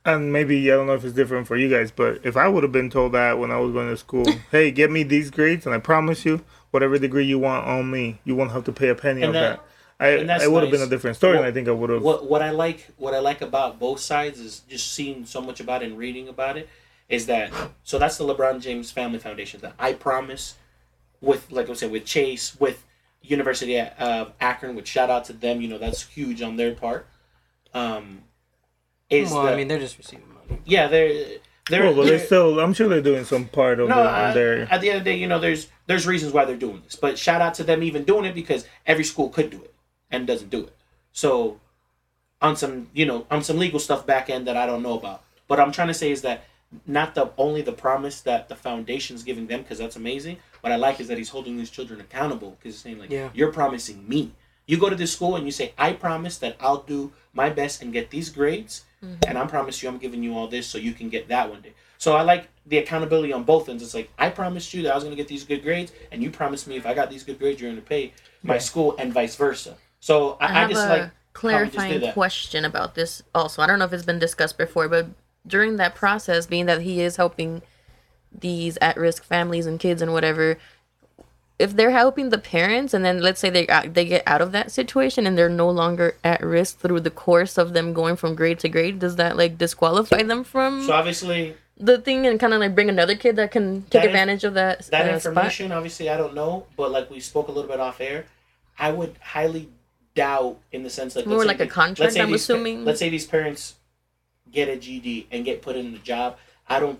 [0.06, 2.64] and maybe I don't know if it's different for you guys, but if I would
[2.64, 5.66] have been told that when I was going to school, hey, get me these grades,
[5.66, 8.90] and I promise you, whatever degree you want on me, you won't have to pay
[8.90, 9.66] a penny And of that- that.
[10.02, 10.10] I,
[10.44, 12.02] it would have been a different story, Well, and I think I would have.
[12.02, 15.60] what what I like what I like about both sides is just seeing so much
[15.60, 16.70] about it and reading about it
[17.10, 17.52] is that
[17.84, 20.56] so that's the LeBron James Family Foundation that I promise
[21.20, 22.86] with like I said with Chase with
[23.22, 27.08] University of Akron which shout out to them you know that's huge on their part
[27.74, 28.24] um
[29.10, 30.62] is Well, the, I mean, they're just receiving money.
[30.66, 31.38] yeah they're
[31.70, 32.60] they're, well, but they're they're still.
[32.60, 34.62] I'm sure they're doing some part of no, it I- on their.
[34.74, 36.96] at the end of the day, you know, there's there's reasons why they're doing this,
[36.96, 39.72] but shout out to them even doing it because every school could do it
[40.10, 40.76] and doesn't do it.
[41.12, 41.60] So,
[42.42, 45.22] on some you know on some legal stuff back end that I don't know about,
[45.48, 46.44] but I'm trying to say is that
[46.86, 50.38] not the only the promise that the foundation's giving them because that's amazing.
[50.62, 53.30] What I like is that he's holding these children accountable because he's saying like, Yeah.
[53.34, 54.34] you're promising me.
[54.68, 57.82] You go to this school and you say, I promise that I'll do my best
[57.82, 59.16] and get these grades, mm-hmm.
[59.28, 61.62] and I promise you I'm giving you all this so you can get that one
[61.62, 61.74] day.
[61.98, 63.82] So I like the accountability on both ends.
[63.82, 66.22] It's like I promised you that I was going to get these good grades, and
[66.22, 68.96] you promised me if I got these good grades, you're going to pay my school,
[69.00, 69.76] and vice versa.
[70.00, 73.62] So I, I I, have just a like how just clarifying question about this also.
[73.62, 75.08] I don't know if it's been discussed before, but
[75.46, 77.62] during that process, being that he is helping
[78.32, 80.58] these at-risk families and kids and whatever,
[81.58, 84.52] if they're helping the parents and then let's say they uh, they get out of
[84.54, 88.34] that situation and they're no longer at risk through the course of them going from
[88.36, 92.54] grade to grade, does that like disqualify them from So obviously the thing and kind
[92.54, 95.06] of like bring another kid that can take That inf- advantage of that, that uh,
[95.06, 95.14] spot?
[95.16, 98.26] information, obviously I don't know, but like we spoke a little bit off air,
[98.78, 99.70] I would highly
[100.16, 102.86] doubt in the sense that More like a contract, I'm these assuming?
[102.86, 103.76] let's say these parents
[104.52, 106.38] get a GED and get put in the job.
[106.68, 107.00] I don't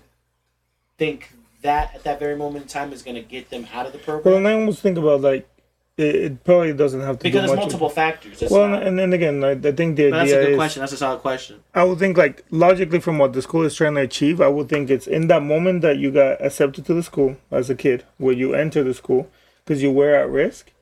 [0.98, 1.32] think
[1.62, 3.98] that at that very moment in time is going to get them out of the
[3.98, 4.24] program.
[4.24, 5.48] Well, and I almost think about like
[5.96, 8.40] it, it probably doesn't have to because do there's multiple factors.
[8.42, 10.56] It's well, not- and then again, I, I think the but that's a good is
[10.56, 10.80] question.
[10.80, 11.62] That's a solid question.
[11.74, 14.68] I would think like logically from what the school is trying to achieve, I would
[14.68, 18.04] think it's in that moment that you got accepted to the school as a kid,
[18.18, 19.30] where you enter the school
[19.64, 20.72] because you were at risk.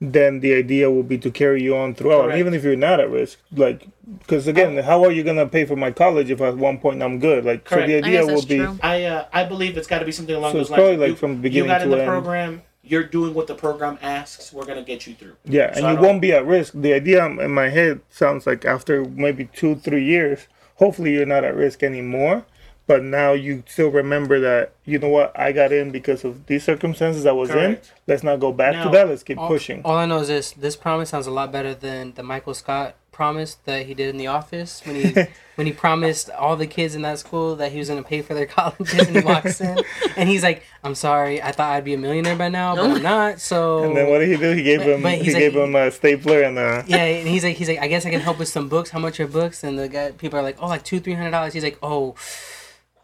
[0.00, 2.38] Then the idea will be to carry you on throughout, Correct.
[2.38, 3.40] even if you're not at risk.
[3.50, 3.88] Like,
[4.20, 7.18] because again, how are you gonna pay for my college if at one point I'm
[7.18, 7.44] good?
[7.44, 8.78] Like, so the I I idea will that's be true.
[8.80, 10.80] I uh, I believe it's got to be something along So those it's lines.
[10.80, 12.06] probably like you, from you beginning got in the end.
[12.08, 12.62] program.
[12.84, 14.52] You're doing what the program asks.
[14.52, 15.34] We're gonna get you through.
[15.44, 16.74] Yeah, and So I you won't be at risk.
[16.76, 21.42] The idea in my head sounds like after maybe two, three years, hopefully you're not
[21.42, 22.44] at risk anymore.
[22.88, 26.64] But now you still remember that you know what I got in because of these
[26.64, 27.84] circumstances I was Correct.
[27.86, 27.92] in.
[28.08, 29.08] Let's not go back Now- to that.
[29.08, 29.82] Let's keep All, pushing.
[29.84, 32.94] all I know is this: this promise sounds a lot better than the Michael Scott
[33.12, 35.12] promise that he did in the office when he
[35.56, 38.22] when he promised all the kids in that school that he was going to pay
[38.22, 39.76] for their colleges, and he walks in
[40.16, 43.02] and he's like, "I'm sorry, I thought I'd be a millionaire by now, but I'm
[43.02, 44.52] not." So And then what did he do?
[44.52, 47.28] He gave But- him but he he's gave him a stapler and a yeah, and
[47.28, 48.88] he's like, he's like, I guess I can help with some books.
[48.88, 49.62] How much are books?
[49.62, 51.52] And the guy, people are like, oh, like two, three hundred dollars.
[51.52, 52.14] He's like, oh,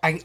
[0.04, 0.20] I,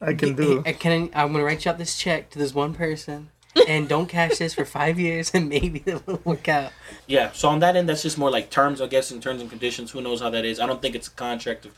[0.00, 0.62] I can do.
[0.66, 1.10] I can.
[1.14, 3.30] I'm gonna write you out this check to this one person,
[3.68, 6.72] and don't cash this for five years, and maybe it will work out.
[7.06, 7.30] Yeah.
[7.32, 9.90] So on that end, that's just more like terms, I guess, in terms and conditions.
[9.90, 10.58] Who knows how that is?
[10.60, 11.72] I don't think it's a contract of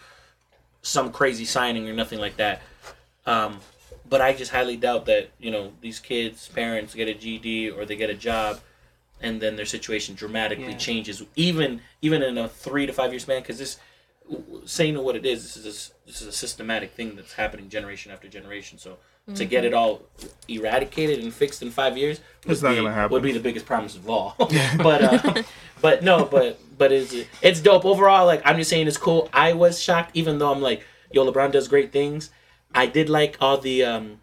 [0.82, 2.62] some crazy signing or nothing like that.
[3.26, 3.58] Um,
[4.08, 7.84] but I just highly doubt that you know these kids' parents get a GED or
[7.84, 8.60] they get a job,
[9.20, 10.76] and then their situation dramatically Yeah.
[10.76, 13.40] changes, even even in a three to five year span.
[13.42, 13.78] Because this,
[14.64, 18.12] saying what it is, this is a, this is a systematic thing that's happening generation
[18.12, 18.78] after generation.
[18.78, 18.98] So
[19.34, 20.02] to get it all
[20.48, 23.12] eradicated and fixed in five years, It's would not be- gonna happen.
[23.12, 24.34] Would be the biggest promise of all.
[24.78, 25.42] but uh,
[25.80, 28.26] but no, but but it's it's dope overall.
[28.26, 29.28] Like I'm just saying, it's cool.
[29.32, 32.30] I was shocked, even though I'm like, yo, LeBron does great things.
[32.74, 34.20] I did like all the um,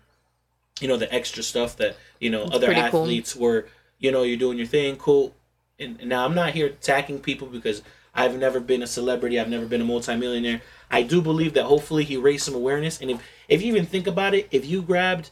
[0.80, 3.02] you know, the extra stuff that you know other pretty cool.
[3.04, 3.68] athletes were.
[4.00, 5.34] You know, you're doing your thing, cool.
[5.80, 7.82] And, and now I'm not here attacking people because
[8.18, 9.40] I've never been a celebrity.
[9.40, 10.62] I've never been a multimillionaire.
[10.90, 13.00] I do believe that hopefully he raised some awareness.
[13.00, 15.30] And if if you even think about it, if you grabbed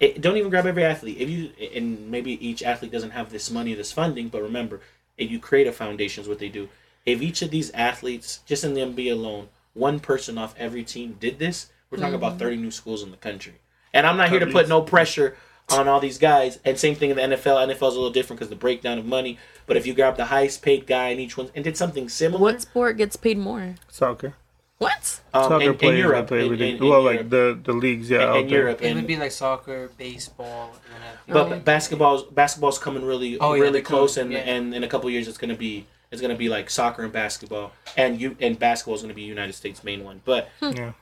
[0.00, 1.18] it, don't even grab every athlete.
[1.18, 4.80] If you and maybe each athlete doesn't have this money, this funding, but remember,
[5.16, 6.68] if you create a foundation is what they do.
[7.06, 11.16] If each of these athletes, just in the NBA alone, one person off every team
[11.18, 12.38] did this, we're talking about mm-hmm.
[12.40, 13.54] thirty new schools in the country.
[13.94, 15.36] And I'm not here to put no pressure
[15.72, 16.58] on all these guys.
[16.64, 17.56] And same thing in the NFL.
[17.68, 19.38] NFL is a little different because the breakdown of money.
[19.66, 22.42] But if you grab the highest paid guy in each one and did something similar,
[22.42, 23.76] What sport gets paid more?
[23.88, 24.34] soccer.
[24.78, 25.20] What?
[25.34, 26.76] um, Soccer in, in Europe, play in, everything.
[26.78, 28.58] in- in well, Europe, like the the leagues, yeah, in, out in there.
[28.60, 31.58] Europe, It would be like soccer, baseball, and But Oh.
[31.60, 34.52] basketball's basketball's coming really Oh, really they're close, coming, and yeah.
[34.54, 37.12] and in a couple of years it's gonna be it's gonna be like soccer and
[37.12, 40.22] basketball, and you and basketball is gonna be United States main one.
[40.24, 40.92] But Yeah.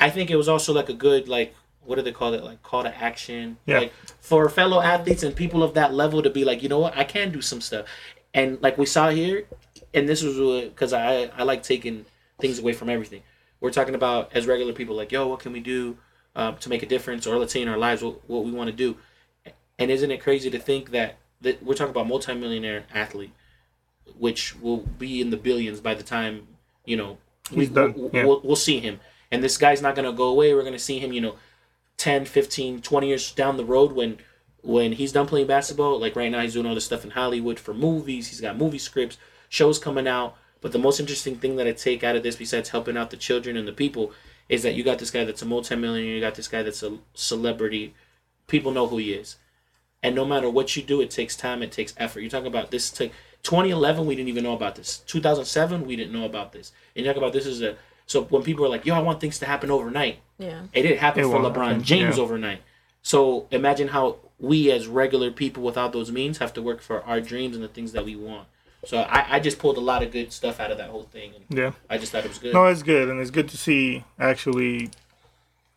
[0.00, 1.54] I think it was also like a good like
[1.88, 3.78] what do they call it like call to action Yeah.
[3.80, 6.96] like for fellow athletes and people of that level to be like you know what
[6.96, 7.86] I can do some stuff,
[8.34, 9.44] and like we saw here,
[9.94, 10.36] and this was
[10.68, 12.04] because I I like taking
[12.40, 13.22] things away from everything.
[13.60, 15.96] We're talking about as regular people like yo what can we do
[16.36, 18.70] uh, to make a difference or let's say in our lives what, what we want
[18.70, 18.96] to do
[19.78, 23.32] and isn't it crazy to think that, that we're talking about multimillionaire athlete,
[24.18, 26.46] which will be in the billions by the time
[26.84, 27.18] you know
[27.50, 28.24] we, He's done, We'll, yeah.
[28.26, 29.00] we'll, we'll see him,
[29.32, 30.52] and this guy's not gonna go away.
[30.54, 31.34] We're gonna see him, you know,
[31.98, 34.18] 10, 15, 20 years down the road when
[34.62, 36.00] when he's done playing basketball.
[36.00, 38.28] Like right now, he's doing all this stuff in Hollywood for movies.
[38.28, 40.36] He's got movie scripts, shows coming out.
[40.60, 43.16] But the most interesting thing that I take out of this, besides helping out the
[43.16, 44.12] children and the people,
[44.48, 46.14] is that you got this guy that's a multimillionaire.
[46.14, 47.94] You got this guy that's a celebrity.
[48.48, 49.36] People know who he is.
[50.02, 52.20] And no matter what you do, it takes time, it takes effort.
[52.20, 53.10] You're talking about this took
[53.42, 54.98] 2011, we didn't even know about this.
[55.06, 56.72] 2007, we didn't know about this.
[56.94, 59.20] And you talk about this is a so when people are like, "Yo, I want
[59.20, 60.62] things to happen overnight," Yeah.
[60.72, 62.22] it didn't happen It for LeBron happen, James yeah.
[62.22, 62.62] overnight.
[63.02, 67.20] So imagine how we as regular people without those means have to work for our
[67.20, 68.46] dreams and the things that we want.
[68.84, 71.32] So I, I just pulled a lot of good stuff out of that whole thing,
[71.34, 71.72] and Yeah.
[71.90, 72.54] I just thought it was good.
[72.54, 74.90] No, it's good, and it's good to see actually,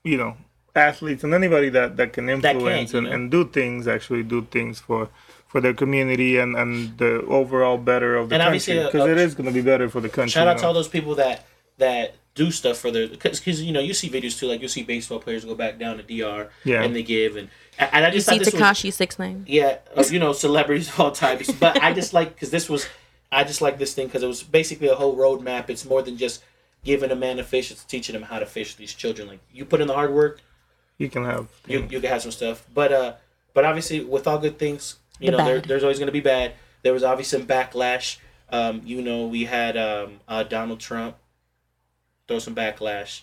[0.03, 0.37] you know,
[0.75, 3.13] athletes and anybody that that can can, influence you and, know?
[3.13, 5.09] and do things actually do things for
[5.47, 9.11] for their community and and the overall better of the And country uh, because uh,
[9.11, 10.31] it is going to be better for the country.
[10.31, 11.45] Shout you out to all those people that
[11.77, 14.83] that do stuff for their because you know you see videos too like you see
[14.83, 16.81] baseball players go back down to DR Yeah.
[16.83, 19.43] and they give and and I You just see thought this was Tekashi six nine.
[19.47, 22.87] yeah you know celebrities of all types but I just like because this was
[23.33, 26.15] I just like this thing because it was basically a whole roadmap it's more than
[26.17, 26.43] just
[26.85, 29.65] giving a man a fish it's teaching him how to fish these children like you
[29.65, 30.39] put in the hard work
[30.97, 32.65] You can have you you can have some stuff.
[32.73, 33.13] But uh,
[33.53, 36.53] but obviously with all good things, you The know, there, there's always gonna be bad.
[36.83, 38.17] There was obviously some backlash.
[38.51, 41.15] Um, you know, we had um, uh, Donald Trump
[42.31, 43.21] throw some backlash.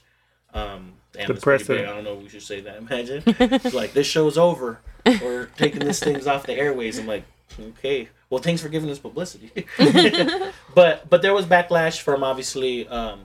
[0.55, 1.43] Um, damn, The pretty big.
[1.43, 1.89] president.
[1.89, 2.77] I don't know if we should say that.
[2.85, 4.81] Imagine, It's like this show's over.
[5.07, 6.99] We're taking this things off the airways.
[6.99, 7.25] I'm like,
[7.59, 8.09] okay.
[8.31, 9.65] Well, thanks for giving us publicity.
[10.75, 13.21] but but there was backlash from obviously, um,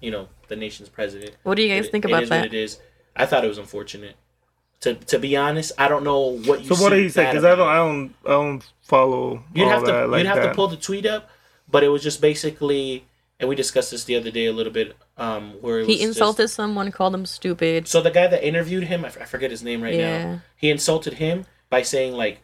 [0.00, 1.36] you know, the nation's president.
[1.44, 2.46] What do you guys It- think it about is what that?
[2.46, 2.78] it is.
[3.16, 4.16] I thought it was unfortunate.
[4.80, 6.74] To to be honest, I don't know what you.
[6.74, 7.26] So what see did he say?
[7.26, 7.68] Because I don't.
[7.68, 10.48] I don't, I don't follow You'd all have to that like you'd have that.
[10.48, 11.28] to pull the tweet up,
[11.70, 13.04] but it was just basically,
[13.40, 15.94] and we discussed this the other day a little bit, um, where it was He
[15.94, 17.88] just- insulted someone, called him stupid.
[17.88, 20.24] so the guy that interviewed him, I, f- I forget his name right Yeah.
[20.24, 20.40] now.
[20.56, 22.42] He insulted him by saying like,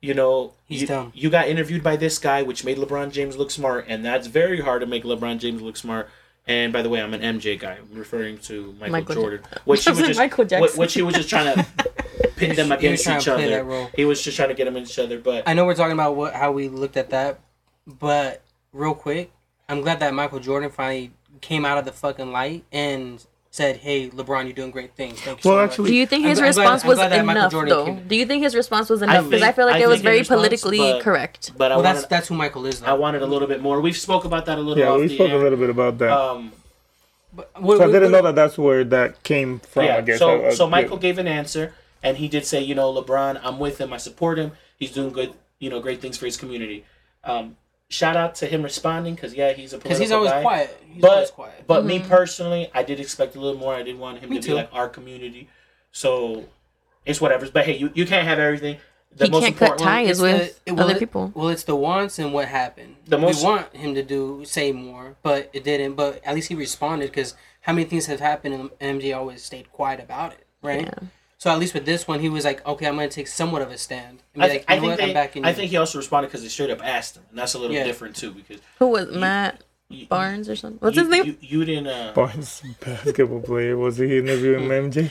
[0.00, 1.12] you know, He's you, dumb.
[1.14, 4.60] you got interviewed by this guy, which made LeBron James look smart, and that's very
[4.60, 6.10] hard to make LeBron James look smart.
[6.44, 9.58] And by the way, I'm an MJ guy, I'm referring to Michael, Michael Jordan, Ja-
[9.64, 10.80] which he was was just Michael Jackson.
[10.80, 11.64] which he was just trying to
[12.36, 13.48] pin them against each other.
[13.48, 13.90] that role.
[13.94, 15.92] He was just trying to get them at each other, but I know we're talking
[15.92, 17.38] about what how we looked at that,
[17.86, 19.30] but real quick,
[19.68, 24.08] I'm glad that Michael Jordan finally came out of the fucking light and said, "Hey,
[24.08, 25.20] LeBron, you're doing great things.
[25.20, 27.12] Thank you Well, so actually- much." Do you think his I'm response I'm was glad
[27.12, 27.84] that enough, though?
[27.86, 29.24] came- Do you think his response was enough?
[29.26, 31.52] Because I, think- feel like I it was very response, politically but- correct.
[31.56, 32.80] but I well, wanted, that's that's who Michael is.
[32.80, 32.86] Though.
[32.86, 33.80] I wanted a little bit more.
[33.80, 34.82] We've spoke about that a little.
[34.82, 35.36] Yeah, we spoke air.
[35.38, 36.10] a little bit about that.
[36.12, 36.52] Um,
[37.34, 39.84] But what- so I didn't what- know that that's where that came from.
[39.84, 39.96] yeah.
[39.96, 40.18] I guess.
[40.18, 41.02] so I- I- so Michael yeah.
[41.02, 43.92] gave an answer, and he did say, you know, LeBron, I'm with him.
[43.92, 44.52] I support him.
[44.78, 46.84] He's doing good, you know, great things for his community.
[47.24, 47.56] Um,
[47.92, 50.42] shout out to him responding because yeah, he's a Because he's always guy.
[50.42, 50.82] quiet.
[50.88, 51.64] He's But- always quiet.
[51.66, 52.08] But me mm-hmm.
[52.08, 53.74] personally, I did expect a little more.
[53.74, 54.48] I did want him Me to too.
[54.52, 55.48] be like our community.
[55.92, 56.44] So
[57.04, 57.48] it's whatever.
[57.50, 58.78] But hey, you, you can't have everything.
[59.14, 61.32] The He most can't cut important one- ties It's with the- well, other it- people.
[61.34, 62.96] Well, it's the wants and what happened.
[63.06, 65.94] The most- we want him to do say more, but it didn't.
[65.94, 69.70] But at least he responded because how many things have happened and MJ always stayed
[69.70, 70.82] quiet about it, right?
[70.86, 71.08] Yeah.
[71.42, 73.70] So at least with this one, he was like, okay, I'm gonna take somewhat of
[73.72, 74.22] a stand.
[74.36, 75.56] I, be like, I think they, I'm backing I you.
[75.56, 77.82] think he also responded because they straight up asked him, and that's a little Yeah.
[77.82, 78.30] different too.
[78.30, 80.78] Because Who was Matt you, Barnes or something?
[80.78, 81.24] What's you, his name?
[81.24, 81.88] You, you didn't.
[81.88, 85.10] Uh, Barnes basketball player was he interviewing MJ?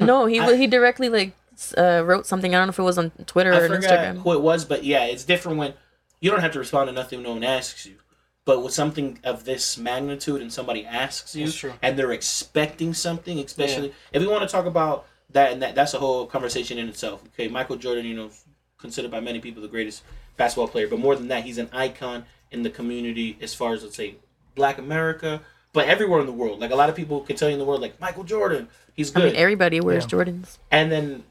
[0.00, 1.36] no, he I- he directly like
[1.76, 2.52] uh, wrote something.
[2.56, 4.18] I don't know if it was on Twitter I or Instagram.
[4.22, 5.74] who it was, but yeah, it's different when
[6.18, 7.98] you don't have to respond to nothing no one asks you.
[8.44, 11.74] But with something of this magnitude and somebody asks you true.
[11.80, 15.94] and they're expecting something, especially if we want to talk about that and that that's
[15.94, 17.22] a whole conversation in itself.
[17.34, 18.30] Okay, Michael Jordan, you know,
[18.78, 20.02] considered by many people the greatest
[20.36, 23.82] basketball player, but more than that, he's an icon in the community as far as
[23.82, 24.14] let's say
[24.54, 25.40] Black America,
[25.72, 26.60] but everywhere in the world.
[26.60, 29.10] Like a lot of people can tell you in the world, like Michael Jordan, he's
[29.10, 29.22] good.
[29.22, 30.10] I mean, everybody wears Yeah.
[30.18, 30.58] Jordans.
[30.70, 31.24] and then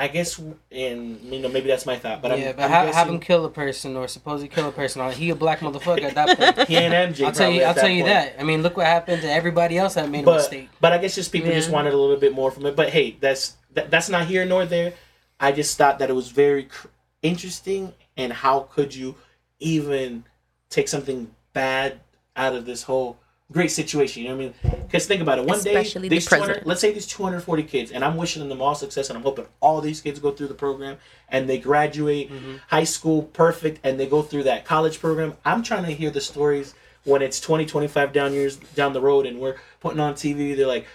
[0.00, 0.40] I guess,
[0.72, 3.20] and you know, maybe that's my thought, but yeah, I'm, but I'm ha- have him
[3.20, 5.12] kill a person or supposedly kill a person.
[5.12, 6.68] He a black motherfucker at that point.
[6.68, 7.26] He ain't MJ.
[7.26, 7.62] I'll tell you.
[7.62, 8.14] I'll tell you point.
[8.14, 8.40] that.
[8.40, 10.70] I mean, look what happened to everybody else that made a mistake.
[10.80, 12.76] but I guess just people just wanted a little bit more from it.
[12.76, 14.94] But hey, that's that, that's not here nor there.
[15.38, 16.88] I just thought that it was very cr-
[17.20, 19.16] interesting, and how could you
[19.58, 20.24] even
[20.70, 22.00] take something bad
[22.36, 23.18] out of this whole
[23.52, 24.22] great situation?
[24.22, 24.80] You know what I mean?
[24.86, 25.44] Because think about it.
[25.44, 26.66] One Especially day, the these 200, president.
[26.66, 29.80] let's say these 240 kids, and I'm wishing them all success, and I'm hoping all
[29.80, 30.96] these kids go through the program
[31.28, 32.56] and they graduate Mm-hmm.
[32.68, 35.34] high school perfect, and they go through that college program.
[35.44, 39.26] I'm trying to hear the stories when it's 20, 25 down years down the road,
[39.26, 40.56] and we're putting on TV.
[40.56, 40.86] They're like.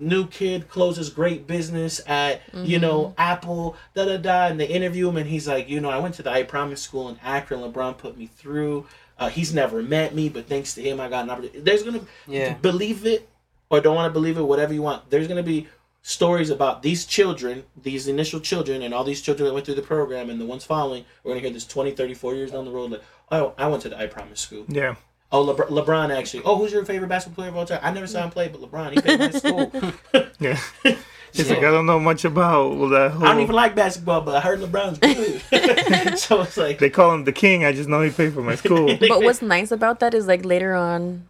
[0.00, 5.06] New kid closes great business at you know Apple da da da, and they interview
[5.06, 7.60] him, and he's like, you know, I went to the I Promise School in Akron.
[7.60, 8.86] LeBron put me through.
[9.18, 11.60] Uh, he's never met me, but thanks to him, I got an opportunity.
[11.60, 12.54] There's gonna Yeah.
[12.54, 13.28] believe it
[13.70, 15.08] or don't want to believe it, whatever you want.
[15.10, 15.68] There's gonna be
[16.02, 19.82] stories about these children, these initial children, and all these children that went through the
[19.82, 21.04] program, and the ones following.
[21.24, 22.90] We're gonna hear this 20, 30, 40 years down the road.
[22.92, 23.02] Like,
[23.32, 24.64] oh, I went to the I Promise School.
[24.68, 24.94] Yeah.
[25.32, 26.44] Oh, Lebr- LeBron actually.
[26.44, 27.80] Oh, who's your favorite basketball player of all time?
[27.82, 29.72] I never saw him play, but LeBron, he played in my school.
[30.38, 30.60] Yeah.
[31.36, 33.24] He's like, I don't know much about that whole.
[33.24, 36.18] I don't even like basketball, but I heard LeBron's good.
[36.18, 37.64] so it's like, They call him the king.
[37.64, 38.96] I just know he paid for my school.
[38.98, 41.28] But what's nice about that is like later on,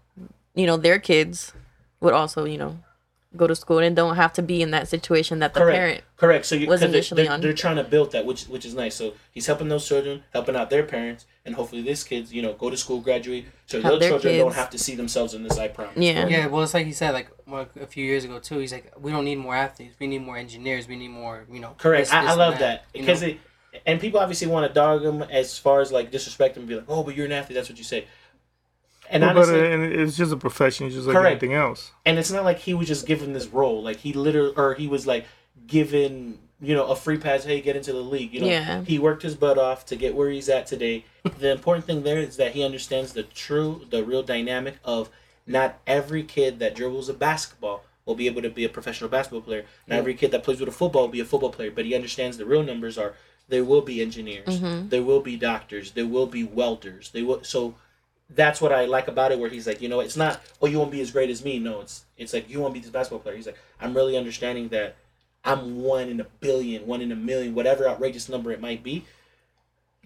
[0.55, 1.53] you know, their kids
[2.01, 2.79] would also, you know,
[3.35, 6.01] go to school and don't have to be in that situation that the correct, parent.
[6.17, 6.47] correct.
[6.47, 7.41] So you, was 'cause they- initially they're, on.
[7.41, 8.95] they're trying to build that, which which is nice.
[8.95, 12.53] So he's helping those children, helping out their parents, and hopefully these kids, you know,
[12.55, 15.43] go to school, graduate, so Have those their children don't have to see themselves in
[15.43, 15.59] this.
[15.59, 15.97] I promise.
[15.97, 16.27] Yeah.
[16.27, 17.29] Yeah, well, it's like he said, like
[17.81, 18.59] a few years ago too.
[18.59, 19.97] He's like, we don't need more athletes.
[19.99, 20.89] We need more engineers.
[20.89, 21.75] We need more, you know.
[21.79, 22.07] Correct.
[22.07, 23.39] this, I, this, I love that because it,
[23.85, 26.77] and people obviously want to dog him as far as like disrespect him and be
[26.77, 27.57] like, oh, but you're an athlete.
[27.57, 28.07] That's what you say.
[29.11, 31.31] And Well, honestly, uh, and it's just a profession, just like Correct.
[31.43, 31.93] anything else.
[32.05, 33.83] and it's not like he was just given this role.
[33.83, 35.27] Like he literally, or he was like
[35.67, 37.45] given, you know, a free pass.
[37.45, 38.33] Hey, get into the league.
[38.33, 38.83] You know, Yeah.
[38.85, 41.05] he worked his butt off to get where he's at today.
[41.39, 45.11] the important thing there is that he understands the true, the real dynamic of
[45.47, 49.41] not every kid that dribbles a basketball will be able to be a professional basketball
[49.43, 49.65] player.
[49.87, 51.71] Not every kid that plays with a football will be a football player.
[51.71, 53.15] But he understands the real numbers are
[53.49, 57.11] there will be engineers, there will be doctors, there will be welders.
[57.11, 57.77] They will so
[58.31, 59.39] that's what I like about it.
[59.39, 61.59] Where he's like, you know, it's not oh you won't be as great as me.
[61.59, 63.37] No, it's it's like you won't be this basketball player.
[63.37, 64.97] He's like, I'm really understanding that
[65.45, 69.05] I'm one in a billion, one in a million, whatever outrageous number it might be.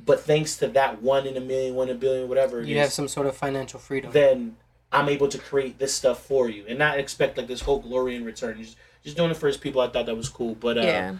[0.04, 2.76] But thanks to that one in a million, one in a billion, whatever it You
[2.76, 4.12] is, have some sort of financial freedom.
[4.12, 4.56] then
[4.92, 8.16] I'm able to create this stuff for you and not expect like this whole glory
[8.16, 8.62] in return.
[8.62, 9.80] Just, just doing it for his people.
[9.80, 10.54] I thought that was cool.
[10.54, 11.14] But uh, yeah.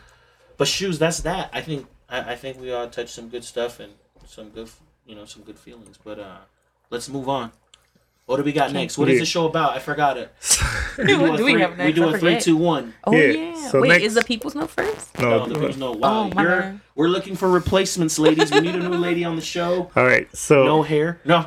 [0.56, 1.50] but shoes, that's that.
[1.52, 3.92] I think I, I think we all touched some good stuff and
[4.26, 4.68] some good
[5.06, 5.98] you know some good feelings.
[6.02, 6.38] But uh,
[6.90, 7.52] let's move on.
[8.26, 8.96] What do we got next?
[8.96, 9.20] What is Yeah.
[9.20, 9.72] the show about?
[9.72, 10.32] I forgot it.
[10.98, 11.86] What do we three, have next?
[11.86, 12.42] We do I a three, forget.
[12.42, 12.94] two, one.
[13.04, 13.68] Oh Yeah, yeah.
[13.70, 15.18] so Wait, next- is the people's note first?
[15.18, 16.30] No, No, there was no wow.
[16.30, 16.80] Oh, my You're, bad.
[16.94, 18.52] we're looking for replacements, ladies.
[18.52, 19.90] We need a new lady on the show.
[19.96, 20.28] all right.
[20.36, 21.20] So No hair.
[21.24, 21.44] No.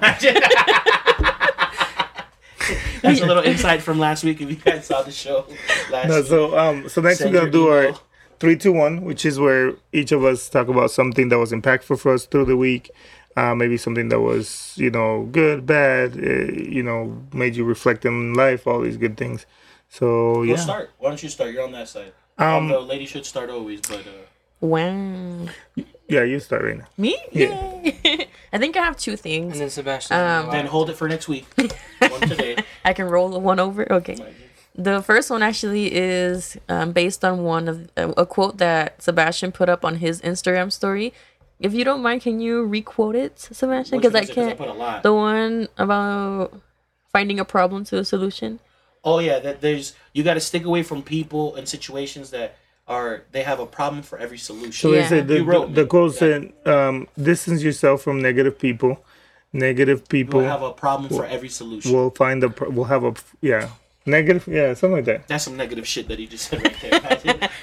[3.01, 4.39] That's a little insight from last week.
[4.41, 5.45] If you guys saw the show
[5.91, 6.25] last No, week.
[6.27, 7.99] so um, so next Send we're gonna your do our
[8.39, 11.99] three, two, one, which is where each of us talk about something that was impactful
[11.99, 12.89] for us through the week.
[13.35, 18.05] Uh, maybe something that was, you know, good, bad, uh, you know, made you reflect
[18.05, 19.45] in life, all these good things.
[19.89, 20.91] So Go yeah, start.
[20.99, 21.51] Why don't you start?
[21.53, 22.13] You're on that side.
[22.37, 24.11] Um, Although lady should start always, but uh,
[24.59, 25.47] Wow.
[26.07, 26.85] yeah, you start right now.
[26.97, 27.17] Me?
[27.31, 27.53] Yeah.
[28.53, 29.53] I think I have two things.
[29.53, 30.15] and then Sebastian.
[30.15, 31.45] Um, then hold it for next week.
[31.99, 32.55] One today.
[32.85, 33.91] I can roll one over.
[33.91, 34.17] Okay.
[34.75, 39.51] The first one actually is um, based on one of uh, a quote that Sebastian
[39.51, 41.13] put up on his Instagram story.
[41.59, 43.99] If you don't mind, can you requote it, Sebastian?
[43.99, 44.35] Because I one is it?
[44.35, 44.57] 'Cause can't.
[44.57, 45.03] put a lot.
[45.03, 46.53] The one about
[47.11, 48.59] finding a problem to a solution.
[49.03, 53.23] Oh yeah, that there's you got to stick away from people and situations that are
[53.31, 54.71] they have a problem for every solution.
[54.73, 55.09] So they Yeah.
[55.09, 55.87] said the, You wrote the, the me.
[55.87, 59.03] quote said, um, "Distance yourself from negative people.
[59.55, 61.93] Negative people We'll have a problem for every solution.
[61.93, 63.69] We'll find a pro- will have a yeah
[64.05, 67.49] negative yeah something like that." That's some negative shit that he just said right there.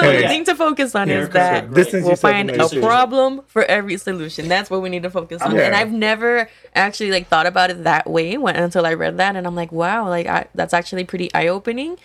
[0.00, 0.22] So Hey.
[0.22, 1.74] the thing to focus on is that correct.
[1.74, 4.48] Distance we'll find a problem for every solution.
[4.48, 5.54] That's what we need to focus on.
[5.54, 5.62] Yeah.
[5.62, 9.36] And I've never actually like thought about it that way when, until I read that,
[9.36, 11.98] and I'm like, wow, like I, that's actually pretty eye opening.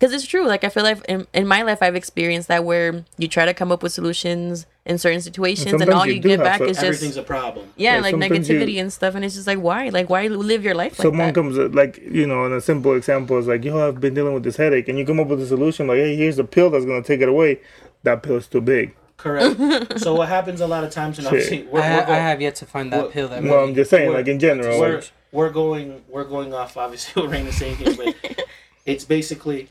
[0.00, 0.46] Because it's true.
[0.46, 3.52] Like I feel like in, in my life, I've experienced that where you try to
[3.52, 6.64] come up with solutions in certain situations, and, sometimes all you you, get back so-
[6.64, 7.68] is just Everything's a problem.
[7.76, 9.14] yeah, Yeah, like sometimes you- negativity and stuff.
[9.14, 11.34] And it's just like why, like why live your life like Someone that?
[11.34, 14.32] comes uh, like you know, and a simple example is like, "Yo, I've been dealing
[14.32, 16.70] with this headache," and you come up with a solution like, "Hey, here's a pill
[16.70, 17.60] that's gonna take it away."
[18.02, 18.94] That pill's too big.
[19.18, 19.60] Correct.
[20.00, 22.54] so what happens a lot of times, and obviously we're, I, we're, I have yet
[22.56, 23.42] to find that Well- pill that.
[23.42, 24.80] Well, I'm just saying, like in general.
[24.80, 28.16] we're, like, we're going off obviously we're going off obviously what Raina's saying here, but
[28.86, 29.68] it's basically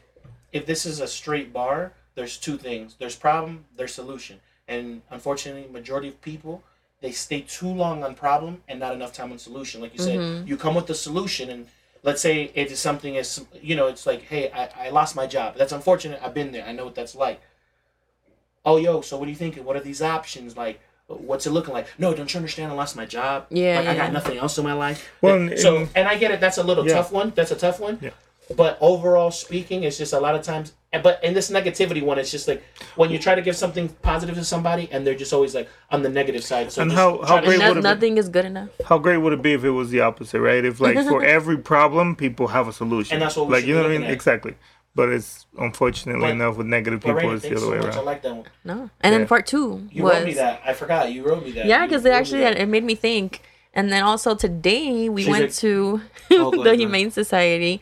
[0.51, 2.95] if this is a straight bar, there's two things.
[2.99, 4.39] There's problem, there's solution.
[4.67, 6.63] And unfortunately majority of people
[7.01, 9.81] they stay too long on problem and not enough time on solution.
[9.81, 10.47] Like you said, mm-hmm.
[10.47, 11.67] you come with the solution and
[12.03, 15.25] let's say it is something as you know, it's like, hey, I, I lost my
[15.25, 15.55] job.
[15.55, 16.19] That's unfortunate.
[16.21, 16.65] I've been there.
[16.65, 17.41] I know what that's like.
[18.65, 19.63] Oh yo, so what are you thinking?
[19.63, 20.57] What are these options?
[20.57, 21.87] Like what's it looking like?
[21.97, 22.71] No, don't you understand?
[22.71, 23.47] I lost my job.
[23.49, 25.09] Yeah, like I got nothing else in my life.
[25.21, 26.39] Well, And and- so and- and I get it.
[26.39, 26.95] That's a little Yeah.
[26.95, 27.31] tough one.
[27.35, 27.97] That's a tough one.
[28.01, 28.11] Yeah.
[28.55, 30.73] But overall speaking, it's just a lot of times.
[31.03, 32.63] But in this negativity one, it's just like
[32.95, 36.01] when you try to give something positive to somebody, and they're just always like on
[36.01, 36.71] the negative side.
[36.71, 38.45] So And just how- try how to- great No- would it be- nothing is good
[38.45, 38.69] enough.
[38.85, 40.65] how great would it be if it was the opposite, right?
[40.65, 43.13] If like for every problem, people have a solution.
[43.13, 44.03] And that's what we like you know what I mean?
[44.03, 44.11] at.
[44.11, 44.55] Exactly.
[44.95, 47.85] But it's unfortunately But- enough with negative people, Raina, it's the thanks other so way
[47.87, 47.95] much.
[47.95, 48.45] I like that one.
[48.65, 48.89] No.
[49.01, 50.61] And then part two You was wrote me that.
[50.65, 51.11] I forgot.
[51.11, 51.67] You wrote me that.
[51.67, 53.41] Yeah, because it actually it made me think.
[53.75, 57.79] And then also today we She's went like- to Oh, the ahead, go Humane Society,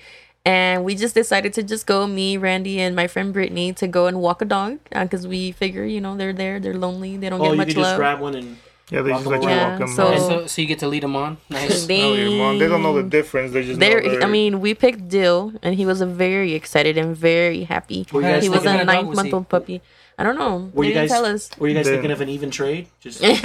[0.47, 4.07] and we just decided to just go me, Randy, and my friend Brittany to go
[4.07, 7.29] and walk a dog uh, because we figure you know they're there, they're lonely, they
[7.29, 7.97] don't Oh, get you much could just love.
[7.97, 8.57] grab one and.
[8.89, 9.87] Yeah, they just let you Yeah, walk them.
[9.99, 11.35] so- so, so you get to lead them on.
[11.49, 11.85] Nice.
[11.91, 12.57] They, Oh, your mom.
[12.57, 13.51] They don't know the difference.
[13.51, 16.97] They just they're, know they're, I mean, we picked Dill, and he was very excited
[16.97, 18.07] and very happy.
[18.13, 19.33] Were He was a of- ninth was month he?
[19.33, 19.81] old puppy.
[20.17, 20.71] I don't know.
[20.73, 21.09] Were they you guys?
[21.09, 21.49] tell us.
[21.59, 22.87] Were you guys The- thinking of an even trade?
[23.01, 23.41] Just trade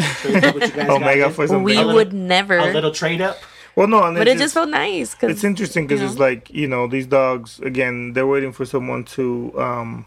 [0.55, 1.33] what you guys got Omega in?
[1.33, 1.65] for something.
[1.65, 2.57] We A little- would never.
[2.59, 3.37] a little trade up.
[3.77, 6.51] Well, no, and but it just felt nice because it's interesting because you it's like
[6.51, 8.13] you know these dogs again.
[8.13, 10.07] They're waiting for someone to um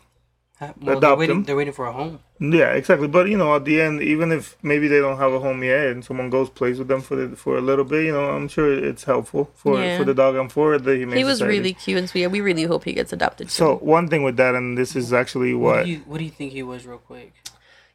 [0.61, 1.43] Well, they're Adopt waiting, them.
[1.45, 2.19] They're waiting for a home.
[2.39, 3.07] Yeah, exactly.
[3.07, 5.87] But you know, at the end, even if maybe they don't have a home yet,
[5.87, 8.47] and someone goes plays with them for the, for a little bit, you know, I'm
[8.47, 9.97] sure it's helpful for Yeah.
[9.97, 11.57] for the dog and for the humane he was Society.
[11.57, 12.27] really cute and sweet.
[12.27, 13.49] We really hope he gets adopted.
[13.51, 16.23] So one thing with that, and this is actually What, what, do you What do
[16.23, 17.33] you think he was, real quick?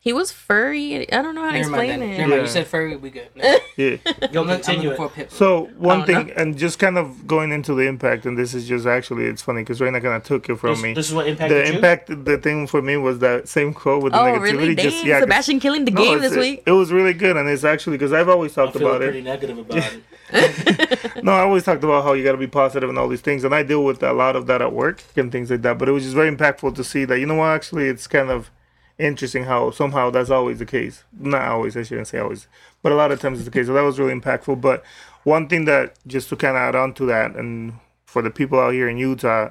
[0.02, 1.12] He was furry.
[1.12, 1.82] I don't know how to Never mind.
[1.90, 2.08] explain Then.
[2.10, 2.18] it.
[2.18, 2.42] Never mind.
[2.42, 2.96] You said furry.
[2.96, 3.28] We good.
[3.36, 3.58] No.
[3.76, 3.96] yeah.
[4.32, 5.30] You'll I'm, continue looking for a pit.
[5.30, 6.32] So one oh, thing, no.
[6.36, 9.60] and just kind of going into the impact, and this is just actually it's funny
[9.60, 10.94] because Raina kind of took it from This, me.
[10.94, 11.74] this is what impacted the you.
[11.76, 14.40] impact, the thing for me was that same quote with the Oh, negativity.
[14.42, 14.74] really?
[14.74, 16.62] Dang, just yeah, 'cause- Sebastian killing the no, game it's- this week.
[16.66, 19.02] It, it was really good, and it's actually because I've always I talked feel about
[19.02, 20.02] pretty negative about it.
[21.22, 23.44] No, I always talked about how you got to be positive and all these things,
[23.44, 25.76] and I deal with a lot of that at work and things like that.
[25.76, 28.30] But it was just very impactful to see that you know what, actually, it's kind
[28.30, 28.50] of
[29.00, 31.04] interesting how somehow that's always the case.
[31.18, 32.46] Not always, I shouldn't say always,
[32.82, 33.66] but a lot of times it's the case.
[33.66, 34.60] So that was really impactful.
[34.60, 34.82] But
[35.24, 37.74] one thing that just to kind of add on to that, and
[38.06, 39.50] for the people out here in Utah,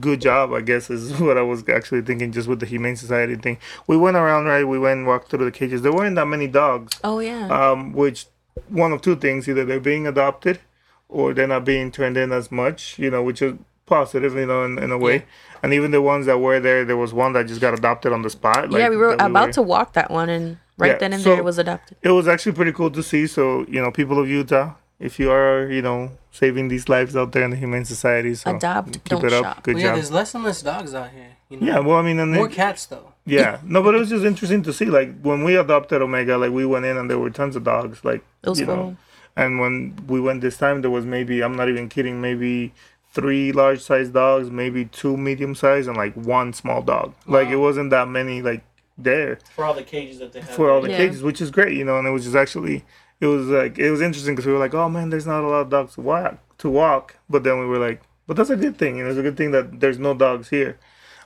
[0.00, 3.36] good job, I guess, is what I was actually thinking just with the Humane Society
[3.36, 3.58] thing.
[3.86, 4.64] We went around, right?
[4.64, 5.82] We went and walked through the cages.
[5.82, 7.46] There weren't that many dogs, Oh yeah.
[7.48, 8.26] um, which
[8.68, 10.60] one of two things either they're being adopted
[11.08, 13.54] or they're not being turned in as much, you know, which is
[13.86, 15.24] positive, you know, in, in a way.
[15.62, 18.22] And even the ones that were there, there was one that just got adopted on
[18.22, 18.70] the spot.
[18.70, 21.22] yeah, we were that about were- to walk that one, and right Yeah, then and
[21.22, 21.96] so- there it was adopted.
[22.02, 23.26] it was actually pretty cool to see.
[23.26, 27.32] So, you know, people of Utah, if you are, you know, saving these lives out
[27.32, 29.44] there in the Humane Society, so Adopt, keep don't it up.
[29.44, 29.62] shop.
[29.62, 29.96] Good Well, yeah, job.
[29.96, 31.30] there's less and less dogs out here.
[31.48, 31.66] You know?
[31.66, 33.12] Yeah, well, I mean, and More it- cats though.
[33.24, 34.86] yeah, no, but it was just interesting to see.
[34.86, 38.04] Like when we adopted Omega, like we went in and there were tons of dogs.
[38.04, 38.76] Like It was you cool.
[38.76, 38.96] know,
[39.36, 42.72] and when we went this time, there was maybe I'm not even kidding, maybe
[43.16, 47.14] three large sized dogs, maybe two medium sized, and like one small dog.
[47.26, 48.62] Like it wasn't that many like
[48.98, 50.50] there for all the cages that they have.
[50.56, 50.98] for all the Yeah.
[50.98, 51.98] cages, which is great, you know.
[51.98, 52.84] And it was just actually,
[53.20, 55.48] it was like it was interesting because we were like, oh man, there's not a
[55.48, 58.56] lot of dogs to walk to walk, but then we were like, but that's a
[58.56, 59.10] good thing, you know.
[59.10, 60.78] It's a good thing that there's no dogs here.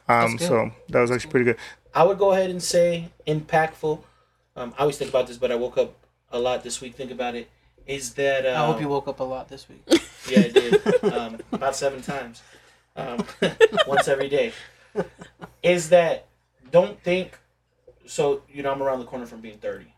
[0.09, 1.57] Um, so that was actually pretty good.
[1.95, 4.03] I would go ahead and say impactful.
[4.57, 5.95] Um, I always think about this, but I woke up
[6.31, 6.95] a lot this week.
[6.95, 7.49] Think about it.
[7.87, 9.83] Is that um, I hope you woke up a lot this week.
[10.29, 11.05] Yeah, I did.
[11.13, 12.43] um, about seven times.
[12.97, 13.25] Um,
[13.87, 14.53] once every day.
[15.63, 16.27] Is that
[16.71, 17.39] don't think
[18.07, 19.93] so you know I'm around the corner from being thirty.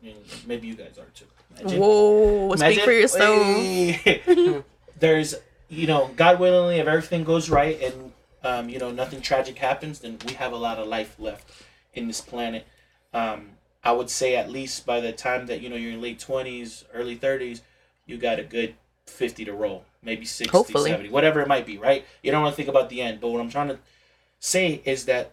[0.00, 0.16] I mean,
[0.46, 1.26] maybe you guys are too.
[1.60, 3.42] Imagine- Whoa, speak for yourself.
[3.44, 4.62] Hey.
[4.98, 5.34] There's
[5.68, 8.12] you know, God willingly if everything goes right and
[8.42, 11.50] um, you know, nothing tragic happens, then we have a lot of life left
[11.94, 12.66] in this planet.
[13.12, 13.50] Um,
[13.82, 16.84] I would say at least by the time that, you know, you're in late twenties,
[16.92, 17.62] early thirties,
[18.06, 18.74] you got a good
[19.06, 20.90] 50 to roll, maybe 60, Hopefully.
[20.90, 22.04] 70, whatever it might be, right?
[22.22, 23.20] You don't want to think about the end.
[23.20, 23.78] But what I'm trying to
[24.38, 25.32] say is that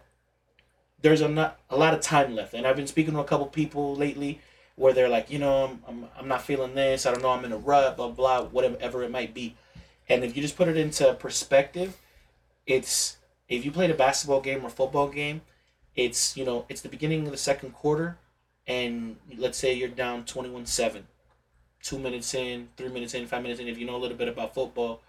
[1.00, 2.54] there's a, not, a lot of time left.
[2.54, 4.40] And I've been speaking to a couple people lately
[4.76, 7.06] where they're like, you know, I'm, I'm, I'm not feeling this.
[7.06, 7.30] I don't know.
[7.30, 9.56] I'm in a rut, blah, blah, whatever it might be.
[10.08, 11.98] And if you just put it into perspective,
[12.66, 13.16] it's
[13.48, 15.42] if you played a basketball game or football game,
[15.96, 18.18] it's, you know, it's the beginning of the second quarter.
[18.68, 21.06] And let's say you're down 21 7
[21.82, 24.28] two minutes in, three minutes in, five minutes in, if you know a little bit
[24.28, 25.00] about football,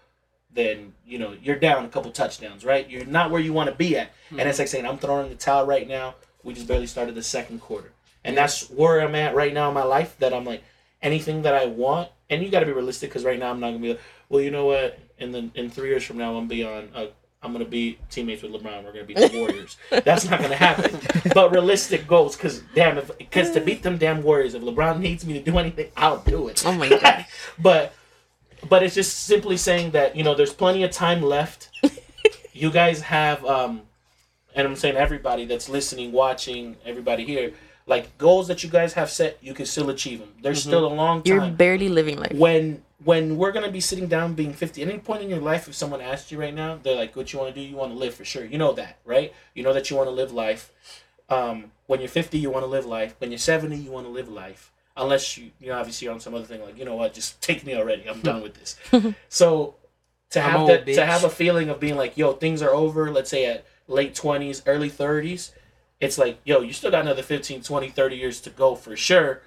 [0.52, 2.88] then you know you're down a couple touchdowns, right?
[2.88, 5.36] You're not where you want to be at, and it's like saying I'm throwing the
[5.36, 6.16] towel right now.
[6.42, 7.92] We just barely started the second quarter,
[8.24, 10.16] and that's where I'm at right now in my life.
[10.18, 10.64] That I'm like
[11.02, 13.68] anything that I want, and you got to be realistic because right now I'm not
[13.68, 14.98] gonna be like, well, you know what?
[15.18, 16.88] In the in three years from now, I'm be on.
[16.94, 17.06] Uh,
[17.42, 18.84] I'm gonna be teammates with LeBron.
[18.84, 19.78] We're gonna be the Warriors.
[19.90, 21.00] That's not gonna happen.
[21.34, 25.24] But realistic goals, because damn, if because to beat them damn Warriors, if LeBron needs
[25.24, 26.62] me to do anything, I'll do it.
[26.66, 27.24] Oh my God.
[27.58, 27.94] but
[28.68, 31.70] but it's just simply saying that you know there's plenty of time left.
[32.52, 33.82] you guys have um,
[34.54, 37.54] and I'm saying everybody that's listening, watching, everybody here,
[37.86, 40.32] like goals that you guys have set, you can still achieve them.
[40.42, 41.32] There's still a long time.
[41.32, 42.32] You're barely living life.
[42.32, 45.68] when when we're gonna be sitting down being 50 at any point in your life
[45.68, 47.66] if someone asked you right now they're like what you want to do?
[47.66, 48.44] You want to live for sure.
[48.44, 49.32] You know that right?
[49.54, 50.72] You know that you want to live life.
[51.28, 53.14] Um, when you're 50 you want to live life.
[53.18, 54.72] When you're 70 you want to live life.
[54.96, 57.14] Unless you you know obviously you're on some other thing like you know what?
[57.14, 58.08] Just take me already.
[58.08, 58.76] I'm done with this.
[59.28, 59.76] So
[60.30, 63.10] to have old, that to have a feeling of being like yo things are over
[63.10, 65.52] let's say at late 20s early 30s
[66.00, 69.42] it's like yo you still got another 15 20 30 years to go for sure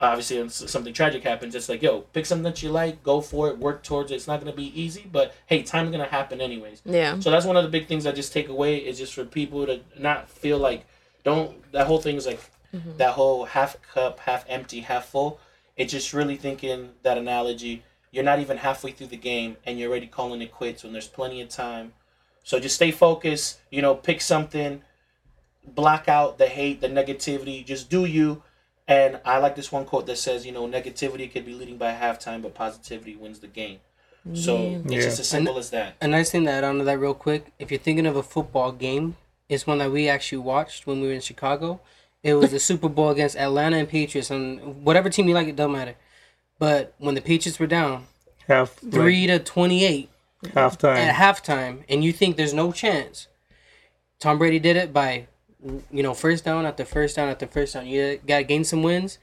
[0.00, 3.48] obviously when something tragic happens it's like yo pick something that you like go for
[3.48, 4.16] it work towards it.
[4.16, 6.82] It's not going to be easy but hey time's going to happen anyways.
[6.84, 7.18] Yeah.
[7.20, 9.66] so that's one of the big things i just take away is just for people
[9.66, 10.86] to not feel like
[11.24, 12.40] don't that whole thing is like
[12.72, 12.96] mm-hmm.
[12.96, 15.40] that whole half cup half empty half full.
[15.76, 17.82] It's just really thinking that analogy.
[18.10, 21.08] You're not even halfway through the game and you're already calling it quits when there's
[21.08, 21.92] plenty of time.
[22.44, 24.82] So just stay focused you know pick something
[25.66, 28.42] block out the hate the negativity just do you
[28.88, 31.92] and I like this one quote that says, you know, negativity could be leading by
[31.92, 33.80] halftime, but positivity wins the game.
[34.34, 34.78] So Yeah.
[34.84, 35.00] it's Yeah.
[35.02, 35.94] just as simple as that.
[36.00, 38.22] A nice thing to add on to that real quick, if you're thinking of a
[38.22, 39.16] football game,
[39.48, 41.80] it's one that we actually watched when we were in Chicago.
[42.24, 45.54] It was the Super Bowl against Atlanta and Patriots, and whatever team you like, it
[45.54, 45.94] doesn't matter.
[46.58, 48.06] But when the Patriots were down
[48.48, 50.08] Half three to twenty-eight
[50.46, 50.96] halftime.
[50.96, 53.28] at halftime, and you think there's no chance,
[54.18, 55.26] Tom Brady did it by,
[55.90, 57.86] you know, first down after first down after first down.
[57.86, 59.18] You gotta gain some wins,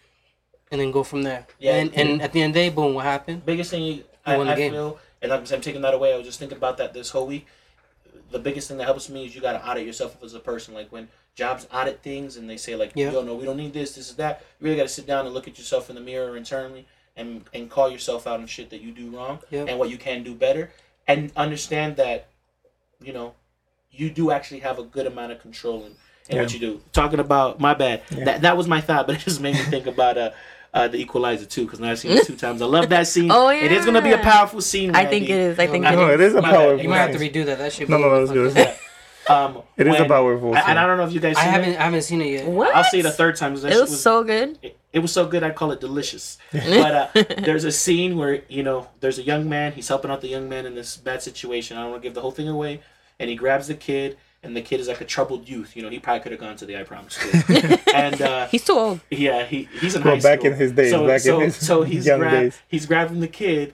[0.72, 1.46] and then go from there.
[1.60, 1.76] Yeah.
[1.76, 3.46] And and at the end of the day, boom, what happened?
[3.46, 4.72] Biggest thing you, I, the I game.
[4.72, 6.14] feel, and like I said, I'm taking that away.
[6.14, 7.46] I was just thinking about that this whole week.
[8.32, 10.74] The biggest thing that helps me is you got to audit yourself as a person.
[10.74, 13.12] Like when jobs audit things and they say like, Yeah.
[13.12, 14.42] yo, no, we don't need this, this is that.
[14.60, 17.44] You really got to sit down and look at yourself in the mirror internally and
[17.54, 19.66] and call yourself out on shit that you do wrong Yeah.
[19.68, 20.72] and what you can do better,
[21.08, 22.28] and understand that,
[23.00, 23.36] you know,
[23.92, 25.86] you do actually have a good amount of control
[26.30, 26.82] in, in what you do.
[26.92, 28.26] Talking about my bad, Yeah.
[28.26, 30.32] that that was my thought, but it just made me think about uh
[30.76, 32.60] uh, the Equalizer too because now I've seen it two times.
[32.60, 33.30] I love that scene.
[33.32, 34.96] Oh, yeah, It is gonna be a powerful scene.
[34.96, 35.60] I think it is.
[35.60, 36.14] I think I it No, is.
[36.16, 36.82] it is a powerful.
[36.82, 37.60] You might have to redo that.
[37.60, 37.90] That should.
[37.90, 38.76] No, no, that was good.
[39.26, 40.78] Um, It is a when- powerful I- and scene.
[40.78, 41.38] I don't know if you guys.
[41.38, 41.70] I haven't.
[41.70, 41.80] It.
[41.80, 42.46] I haven't seen it yet.
[42.48, 42.76] What?
[42.76, 43.54] I'll see it a third time.
[43.54, 44.60] It shit was so good.
[44.62, 46.38] it, it was so good I call it delicious.
[46.52, 49.72] But uh, there's a scene where you know there's a young man.
[49.72, 51.78] He's helping out the young man in this bad situation.
[51.78, 52.82] I don't want to give the whole thing away.
[53.18, 55.76] And he grabs the kid, and the kid is like a troubled youth.
[55.76, 57.78] You know, he probably could have gone to the I Promise school.
[57.94, 59.00] and uh, He's too old.
[59.10, 60.52] yeah, he he's in Well, high back school.
[60.52, 62.60] in his days, So, back in his so he's young grab, days.
[62.68, 63.74] he's grabbing the kid,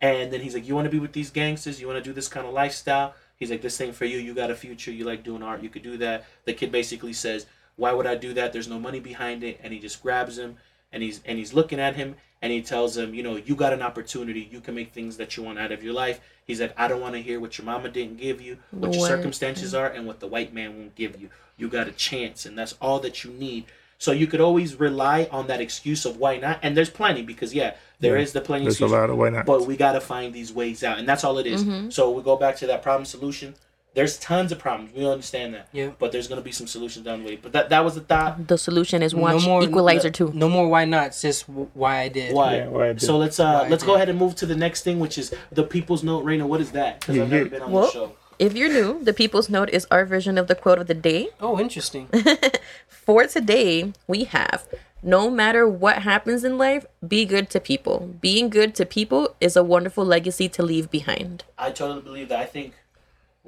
[0.00, 1.80] and then he's like, "You want to be with these gangsters?
[1.80, 4.18] You want to do this kind of lifestyle?" He's like, "This thing for you.
[4.18, 4.90] You got a future.
[4.92, 5.62] You like doing art.
[5.62, 7.46] You could do that." The kid basically says,
[7.76, 8.52] "Why would I do that?
[8.52, 10.56] There's no money behind it." And he just grabs him,
[10.92, 13.72] and he's and he's looking at him, and he tells him, "You know, you got
[13.72, 14.48] an opportunity.
[14.52, 17.00] You can make things that you want out of your life." He's like, "I don't
[17.00, 20.20] want to hear what your mama didn't give you, what your circumstances are, and what
[20.20, 21.30] the white man won't give you.
[21.56, 23.64] You got a chance, and that's all that you need."
[23.98, 27.52] So you could always rely on that excuse of why not, and there's plenty because
[27.54, 29.44] yeah, there is the plenty There's a excuse, lot of why not.
[29.44, 31.62] but we got to find these ways out, and that's all it is.
[31.62, 31.90] Mm-hmm.
[31.90, 33.54] So we go back to that problem solution.
[33.94, 34.92] There's tons of problems.
[34.94, 35.68] We understand that.
[35.72, 35.90] Yeah.
[35.98, 37.36] But there's gonna be some solutions down the way.
[37.36, 38.46] But that that was the thought.
[38.46, 40.32] The solution is watch no more Equalizer no- 2.
[40.34, 41.16] No more why not?
[41.20, 42.34] Just why I did.
[42.34, 42.56] Why?
[42.58, 43.02] Yeah, why I did.
[43.02, 45.34] so let's uh Why let's go ahead and move to the next thing, which is
[45.50, 46.24] the People's Note.
[46.24, 47.00] Raina, what is that?
[47.00, 47.50] Because Yeah, I've never yeah.
[47.50, 48.12] been on Well- the show.
[48.38, 51.28] If you're new, the People's Note is our version of the quote of the day.
[51.42, 52.08] Oh, interesting.
[52.88, 54.66] For today, we have
[55.02, 58.16] no matter what happens in life, be good to people.
[58.20, 61.44] Being good to people is a wonderful legacy to leave behind.
[61.58, 62.38] I totally believe that.
[62.40, 62.72] I think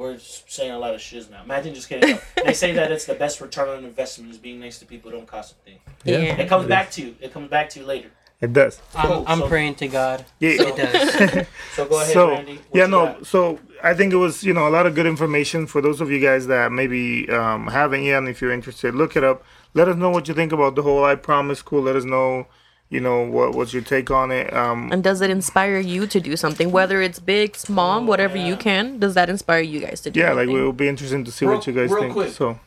[0.03, 1.43] we're saying a lot of shiz now.
[1.43, 2.19] Imagine just kidding.
[2.45, 5.11] they say that it's the best return on investment is being nice to people.
[5.11, 5.79] Don't cost a thing.
[6.05, 6.19] Yeah.
[6.37, 7.17] It comes back to you.
[7.21, 8.11] It comes back to you later.
[8.41, 8.81] It does.
[8.97, 10.25] I'm, Cool, I'm so- praying to God.
[10.41, 10.51] Yeah.
[10.59, 11.47] It does.
[11.75, 12.57] So go ahead, so Randy.
[12.57, 13.27] What yeah no got?
[13.27, 16.11] so i think it was you know a lot of good information for those of
[16.11, 19.43] you guys that maybe um, haven't yet and if you're interested look it up
[19.73, 21.81] let us know what you think about the whole i promise Cool.
[21.85, 22.47] let us know
[22.93, 26.19] you know what what's your take on it um And does it inspire you to
[26.21, 26.71] do something?
[26.79, 30.33] Whether it's big, small, whatever you can, does that inspire you guys to do yeah
[30.33, 30.57] like anything?
[30.57, 32.33] it will be interesting to see Real- what you guys real think quick.
[32.33, 32.59] so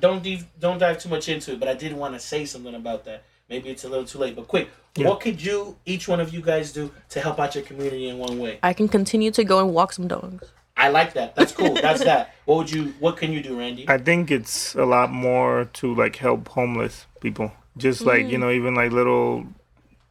[0.00, 2.74] don't dive, don't dive too much into it, but I did want to say something
[2.74, 3.22] about that.
[3.48, 4.68] Maybe it's a little too late, but quick.
[4.96, 8.18] What could you, each one of you guys, do to help out your community in
[8.18, 8.58] one way?
[8.62, 10.48] I can continue to go and walk some dogs.
[10.76, 11.36] I like that.
[11.36, 11.74] That's cool.
[11.74, 12.34] That's that.
[12.46, 12.94] What would you?
[12.98, 13.84] What can you do, Randy?
[13.88, 18.50] i think it's a lot more to like help homeless people just like you know
[18.50, 19.46] even like little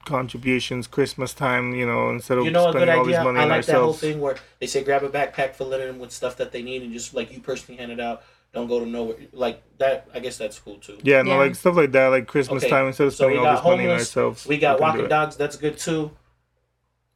[0.05, 2.82] contributions christmas time you know instead of spending all this money ourselves.
[2.84, 3.24] You know a good spending all this idea.
[3.24, 5.82] money I on like that whole thing where they say grab a backpack, fill it
[5.82, 8.24] in with stuff that they need, and just like you personally hand it out.
[8.51, 9.18] Don't go to nowhere.
[9.32, 10.07] Like that.
[10.12, 10.97] I guess that's cool too.
[11.03, 11.38] yeah no Yeah.
[11.38, 13.64] like stuff like that like christmas Okay, time instead of so spending all got this
[13.70, 15.36] money on ourselves We got can do walking dogs.
[15.36, 16.12] That's good too.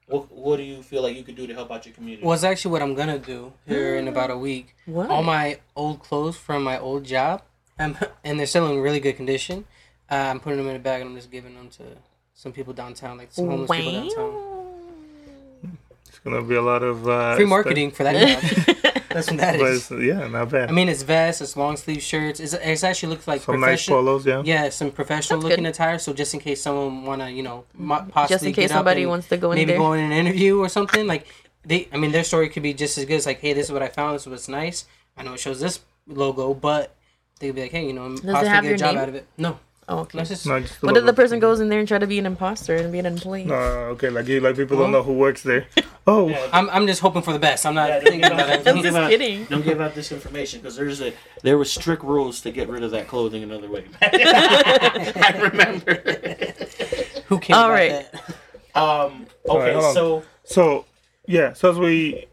[0.07, 2.23] What What do you feel like you could do to help out your community?
[2.25, 4.75] well, it's actually what I'm gonna do here in about a week.
[4.85, 5.09] What?
[5.09, 7.41] All my old clothes from my old job,
[7.79, 9.65] um, and they're still in really good condition.
[10.13, 11.83] Uh, I'm putting them in a bag and I'm just giving them to
[12.35, 14.49] some people downtown, like some homeless people downtown.
[16.07, 18.93] It's gonna be a lot of uh, Free stuff, marketing for that job.
[19.09, 19.89] That's what that is.
[19.89, 20.69] but yeah, not bad.
[20.69, 22.39] I mean, it's vests, it's long sleeve shirts.
[22.39, 23.97] It's, it's actually looks like Some nice professional.
[23.99, 24.41] polos, yeah.
[24.45, 25.69] Yeah, some professional That's looking good.
[25.71, 25.97] attire.
[25.99, 28.77] So just in case someone wanna, you know, mo- possibly Just in case get up
[28.79, 29.77] somebody and wants to go in maybe there.
[29.79, 31.05] go in an interview or something.
[31.07, 31.25] Like
[31.65, 33.71] they, I mean, their story could be just as good as like, hey, this is
[33.71, 34.15] what I found.
[34.15, 34.85] This is what's nice.
[35.17, 36.95] I know it shows this logo, but
[37.39, 39.01] they could be like, hey, you know, possibly have get your a job name?
[39.03, 39.27] out of it.
[39.37, 39.59] No,
[39.89, 40.17] Oh, okay.
[40.19, 42.17] that's just No, just What if the person goes in there and try to be
[42.17, 43.43] an imposter and be an employee?
[43.43, 43.55] No,
[43.95, 45.65] okay, like you, like people don't know who works there.
[46.05, 47.65] Oh, Yeah, I'm, I'm just hoping for the best.
[47.65, 48.63] I'm not Yeah, thinking about out- that.
[48.65, 49.45] don't I'm give just out- kidding.
[49.45, 51.13] Don't give out this information because there's a
[51.43, 53.85] there were strict rules to get rid of that clothing another way.
[54.01, 55.93] I remember.
[57.27, 58.13] Who cares All about that?
[58.75, 59.27] Um.
[59.47, 59.73] All right, Okay.
[59.73, 59.93] hold on.
[59.93, 60.85] so so
[61.25, 61.53] yeah.
[61.53, 62.25] So as we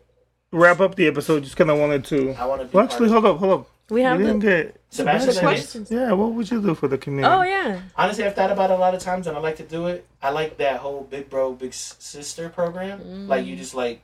[0.53, 2.33] wrap up the episode, just kind of wanted to.
[2.33, 2.77] I want to.
[2.77, 3.71] Well, actually, hold up, hold up.
[3.91, 5.91] We have we didn't the, get Sebastian questions.
[5.91, 7.33] Yeah, what would you do for the community?
[7.33, 7.81] Oh yeah.
[7.97, 10.07] Honestly, I've thought about it a lot of times, and I like to do it.
[10.23, 13.29] I like that whole Big Bro, Big Sister program.
[13.29, 14.03] Like you just like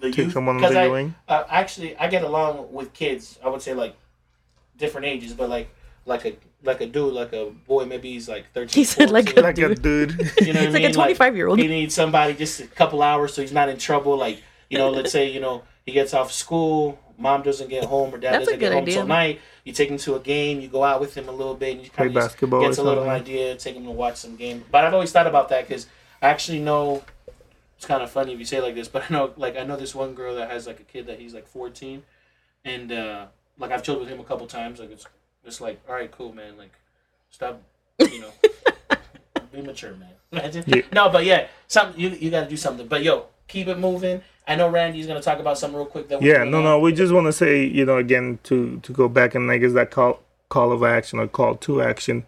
[0.00, 0.32] the Take youth.
[0.32, 1.14] someone 'cause under I, your wing.
[1.28, 3.38] uh, actually, I get along with kids.
[3.44, 3.94] I would say like
[4.76, 5.68] different ages, but like
[6.06, 7.84] like a like a dude, like a boy.
[7.84, 8.80] Maybe he's like thirteen.
[8.80, 9.82] He said like a Like a dude.
[9.82, 10.10] dude.
[10.46, 10.92] You know what It's I like a mean?
[10.94, 11.58] 25 year old.
[11.58, 14.16] He needs somebody just a couple hours so he's not in trouble.
[14.16, 18.14] Like, you know, let's say, you know, he gets off school, mom doesn't get home
[18.14, 18.94] or dad That's doesn't get good home idea.
[18.94, 19.40] till night.
[19.64, 21.84] You take him to a game, you go out with him a little bit, and
[21.84, 24.36] you Play kind of basketball gets or a little idea, take him to watch some
[24.36, 24.64] game.
[24.70, 25.86] But I've always thought about that because
[26.22, 27.02] I actually know
[27.76, 29.64] it's kind of funny if you say it like this, but I know like I
[29.64, 32.02] know this one girl that has like a kid that he's like 14,
[32.64, 33.26] and uh,
[33.58, 34.80] like I've chilled with him a couple times.
[34.80, 35.06] Like it's
[35.44, 36.56] it's like all right, cool, man.
[36.56, 36.72] Like
[37.30, 37.60] stop,
[38.00, 38.32] you know,
[39.52, 40.10] be mature, man.
[40.32, 40.64] Imagine.
[40.66, 40.82] Yeah.
[40.92, 42.86] No, but yeah, something you you got to do something.
[42.86, 44.22] But yo, keep it moving.
[44.48, 46.08] I know Randy's gonna talk about something real quick.
[46.08, 46.62] That Yeah, no, now.
[46.62, 46.78] no.
[46.80, 49.72] We just want to say, you know, again, to to go back and I guess
[49.74, 52.24] that call call of action or call to action.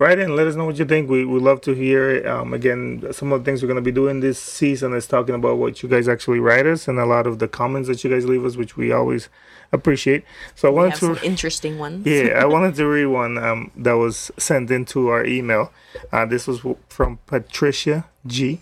[0.00, 0.36] write in.
[0.36, 1.10] Let us know what you think.
[1.10, 2.26] We we love to hear it.
[2.26, 5.58] Um, again, some of the things we're gonna be doing this season is talking about
[5.58, 8.24] what you guys actually write us and a lot of the comments that you guys
[8.24, 9.28] leave us, which we always
[9.72, 10.22] appreciate.
[10.54, 11.06] So I We wanted have to.
[11.16, 12.06] some interesting ones.
[12.06, 15.72] yeah, I wanted to read one um, that was sent into our email.
[16.12, 18.60] Uh, this was from Patricia G.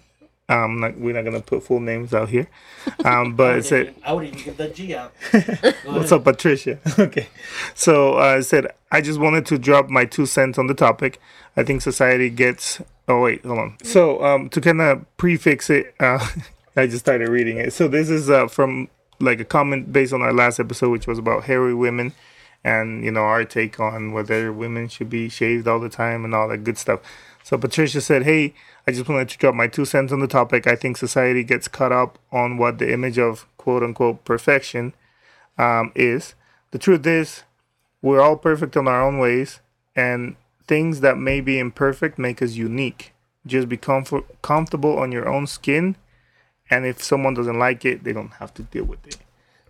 [0.49, 2.49] Um, not, we're not gonna put full names out here,
[3.05, 5.13] um, but it said, I would even give that G out.
[5.85, 7.27] "What's up, Patricia?" okay,
[7.75, 11.21] so uh, it said, "I just wanted to drop my two cents on the topic.
[11.57, 13.77] I think society gets." Oh wait, hold on.
[13.83, 16.25] So um, to kind of prefix it, uh,
[16.77, 17.73] I just started reading it.
[17.73, 18.89] So this is uh, from
[19.19, 22.13] like a comment based on our last episode, which was about hairy women
[22.67, 26.35] and you know our take on whether women should be shaved all the time and
[26.35, 27.01] all that good stuff.
[27.47, 28.55] So Patricia said, "Hey,
[28.89, 30.67] I just wanted to drop my two cents on the topic.
[30.67, 34.95] I think society gets caught up on what the image of quote unquote perfection
[35.57, 36.35] um, is.
[36.73, 37.45] The truth is,
[38.03, 39.61] we're all perfect in our own ways,
[39.95, 40.35] and
[40.67, 43.15] things that may be imperfect make us unique.
[43.47, 45.95] Just be comfort- comfortable on your own skin,
[46.69, 49.19] and if someone doesn't like it, they don't have to deal with it.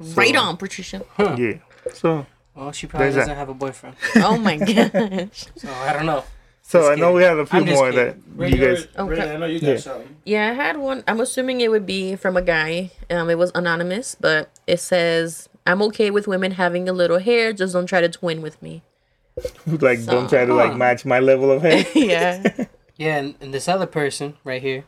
[0.01, 1.03] Right on, Patricia.
[1.19, 1.59] Yeah.
[1.93, 2.25] So."
[2.55, 5.45] Well, she probably doesn't have a boyfriend, Oh my gosh.
[5.57, 6.25] so I don't know.
[6.69, 7.17] So Just I know kidding.
[7.17, 8.05] we have a few I'm more kidding.
[8.07, 8.87] that you Regular, guys.
[8.87, 9.77] Brandon, I know you got Yeah.
[9.77, 10.17] something.
[10.25, 11.05] Yeah, I had one.
[11.07, 12.91] I'm assuming it would be from a guy.
[13.09, 17.53] Um, it was anonymous, but it says, "I'm okay with women having a little hair.
[17.53, 18.83] Just don't try to twin with me."
[19.67, 21.85] like don't try to like match my level of hair.
[21.95, 22.43] yeah.
[22.99, 24.85] Yeah, and, and this other person right here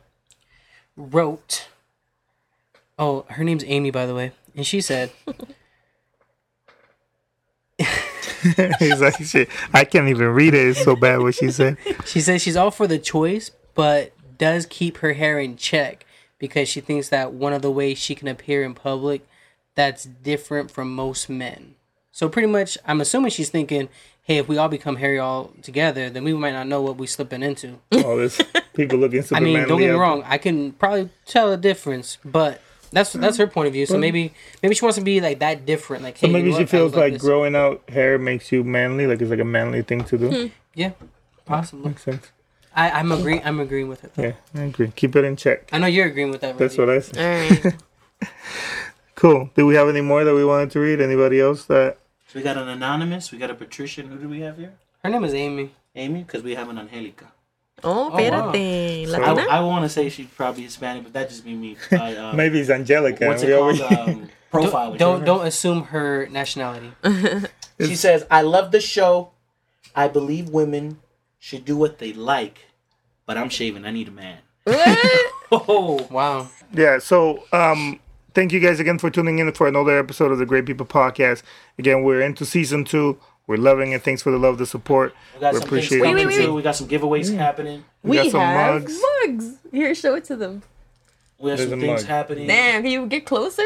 [0.96, 1.68] wrote.
[2.98, 5.10] Oh, her name's Amy, by the way, and she said,
[8.78, 10.68] He's like, shit, I can't even read it.
[10.68, 11.76] It's so bad what she said.
[12.06, 16.04] she says she's all for the choice, but does keep her hair in check
[16.38, 19.26] because she thinks that one of the ways she can appear in public
[19.74, 21.74] that's different from most men.
[22.12, 23.88] So pretty much, I'm assuming she's thinking,
[24.22, 27.06] hey, if we all become hairy all together, then we might not know what we're
[27.06, 27.78] slipping into.
[28.04, 28.40] All this
[28.74, 30.22] people looking super I mean, don't get me wrong.
[30.26, 32.60] I can probably tell the difference, but
[32.90, 33.86] that's that's her point of view.
[33.86, 34.32] So maybe
[34.62, 36.02] maybe she wants to be like that different.
[36.02, 36.70] Like, So hey, you maybe know she what?
[36.70, 40.04] Feels look like growing out hair makes you manly, like it's like a manly thing
[40.04, 40.30] to do.
[40.30, 40.46] Hmm.
[40.74, 40.92] Yeah,
[41.44, 41.88] possibly.
[41.88, 42.30] Makes sense.
[42.74, 43.42] I, I'm agreeing.
[43.44, 44.12] I'm agreeing with it.
[44.16, 44.92] Yeah, I agree.
[44.94, 45.68] Keep it in check.
[45.72, 46.58] I know you're agreeing with that.
[46.58, 47.18] That's what I say.
[47.20, 47.74] All right.
[49.18, 49.50] Cool.
[49.56, 51.00] Do we have any more that we wanted to read?
[51.00, 51.98] Anybody else that?
[52.28, 53.32] So we got an anonymous.
[53.32, 54.06] We got a Patrician.
[54.10, 54.74] Who do we have here?
[55.02, 55.72] Her name is Amy.
[55.96, 57.32] Amy, because we have an Angelica.
[57.84, 58.52] Oh, wow.
[58.52, 59.08] espérate.
[59.08, 61.76] So- I, I want to say she's probably Hispanic, but that just be me.
[61.92, 63.26] I, uh, Maybe it's Angelica.
[63.26, 63.80] What's it called?
[63.80, 64.94] Um, profile.
[64.94, 66.92] Don't don't, don't assume her nationality.
[67.80, 69.30] She says, "I love the show.
[69.94, 70.98] I believe women
[71.38, 72.66] should do what they like,
[73.26, 73.84] but I'm shaving.
[73.84, 74.38] I need a man."
[75.50, 76.48] Oh, Wow.
[76.72, 76.98] Yeah.
[76.98, 78.00] So, um,
[78.34, 81.42] thank you guys again for tuning in for another episode of the Great People Podcast.
[81.78, 83.18] Again, we're into season two.
[83.48, 84.02] We're loving it.
[84.02, 85.14] Thanks for the love, the support.
[85.34, 86.04] we got We some appreciate it.
[86.04, 86.48] coming Wait, wait, too.
[86.50, 86.56] wait.
[86.56, 87.82] We got some giveaways happening.
[88.04, 89.00] We we got some have mugs.
[89.26, 89.54] mugs.
[89.72, 90.62] Here, show it to them.
[91.40, 92.08] We have There's some things mug.
[92.08, 92.46] happening.
[92.46, 93.62] Damn, can you get closer?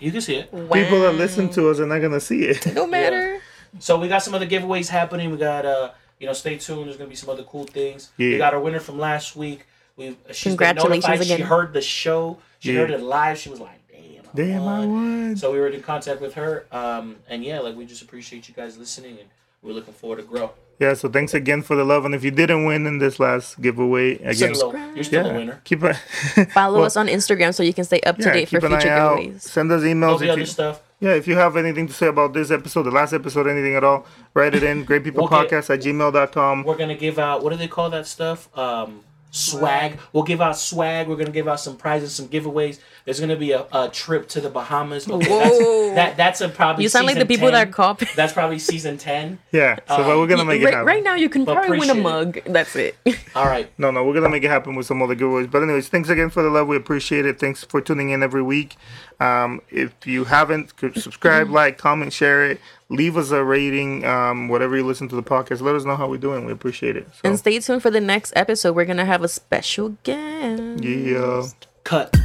[0.00, 0.50] You can see it.
[0.50, 2.74] People that listen to us are not gonna see it.
[2.74, 3.40] No matter.
[3.78, 5.30] So we got some other giveaways happening.
[5.30, 6.86] We got uh, you know, stay tuned.
[6.86, 8.10] There's gonna be some other cool things.
[8.16, 9.66] We got our winner from last week.
[9.96, 11.26] We she's Congratulations been notified.
[11.26, 11.46] She again.
[11.46, 12.38] heard the show.
[12.60, 12.80] She Yeah.
[12.80, 13.36] heard it live.
[13.38, 13.80] She was like,
[14.34, 14.92] "Damn, I Damn, I won."
[15.28, 15.36] won.
[15.36, 16.66] So we were in contact with her.
[16.72, 19.28] Um, and yeah, like we just appreciate you guys listening, and
[19.62, 20.50] we're looking forward to grow.
[20.78, 20.92] Yeah.
[20.94, 22.04] So thanks again for the love.
[22.04, 24.92] And if you didn't win in this last giveaway, again, Still low.
[24.94, 25.60] You're still a winner.
[25.64, 25.96] keep it.
[26.52, 28.68] Follow Well, us on Instagram so you can stay up to Yeah, date for an
[28.72, 29.18] future eye out.
[29.18, 29.40] giveaways.
[29.40, 30.82] Send us All emails the if other you, stuff.
[31.00, 33.84] yeah, if you have anything to say about this episode, the last episode, anything at
[33.84, 34.04] all,
[34.34, 34.84] write it in.
[34.86, 36.64] We'll get- GreatPeoplePodcast at gmail.com.
[36.64, 38.50] We're gonna give out what do they call that stuff?
[38.56, 39.00] Um,
[39.30, 39.98] swag.
[40.12, 41.08] We'll give out swag.
[41.08, 42.78] We're gonna give out some prizes, some giveaways.
[43.04, 45.06] There's gonna be a, a trip to the Bahamas.
[45.06, 45.18] Whoa.
[45.20, 46.82] That's, that that's a probably.
[46.84, 47.52] You sound like the people 10.
[47.54, 47.98] that call.
[48.14, 49.38] That's probably season ten.
[49.52, 49.78] Yeah.
[49.88, 50.86] So Um, but we're gonna make it right, happen.
[50.86, 52.40] right now, you can But probably win a appreciate mug.
[52.46, 52.96] That's it.
[53.34, 53.70] All right.
[53.78, 55.50] No, no, we're gonna make it happen with some other giveaways.
[55.50, 56.68] But anyways, thanks again for the love.
[56.68, 57.38] We appreciate it.
[57.40, 58.76] Thanks for tuning in every week.
[59.18, 62.60] Um, if you haven't, subscribe, like, comment, share it.
[62.88, 64.04] Leave us a rating.
[64.04, 66.44] Um, whatever you listen to the podcast, let us know how we're doing.
[66.44, 67.08] We appreciate it.
[67.14, 68.76] So, and stay tuned for the next episode.
[68.76, 70.82] We're gonna have a special guest.
[70.84, 71.42] yeah.
[71.82, 72.16] Cut.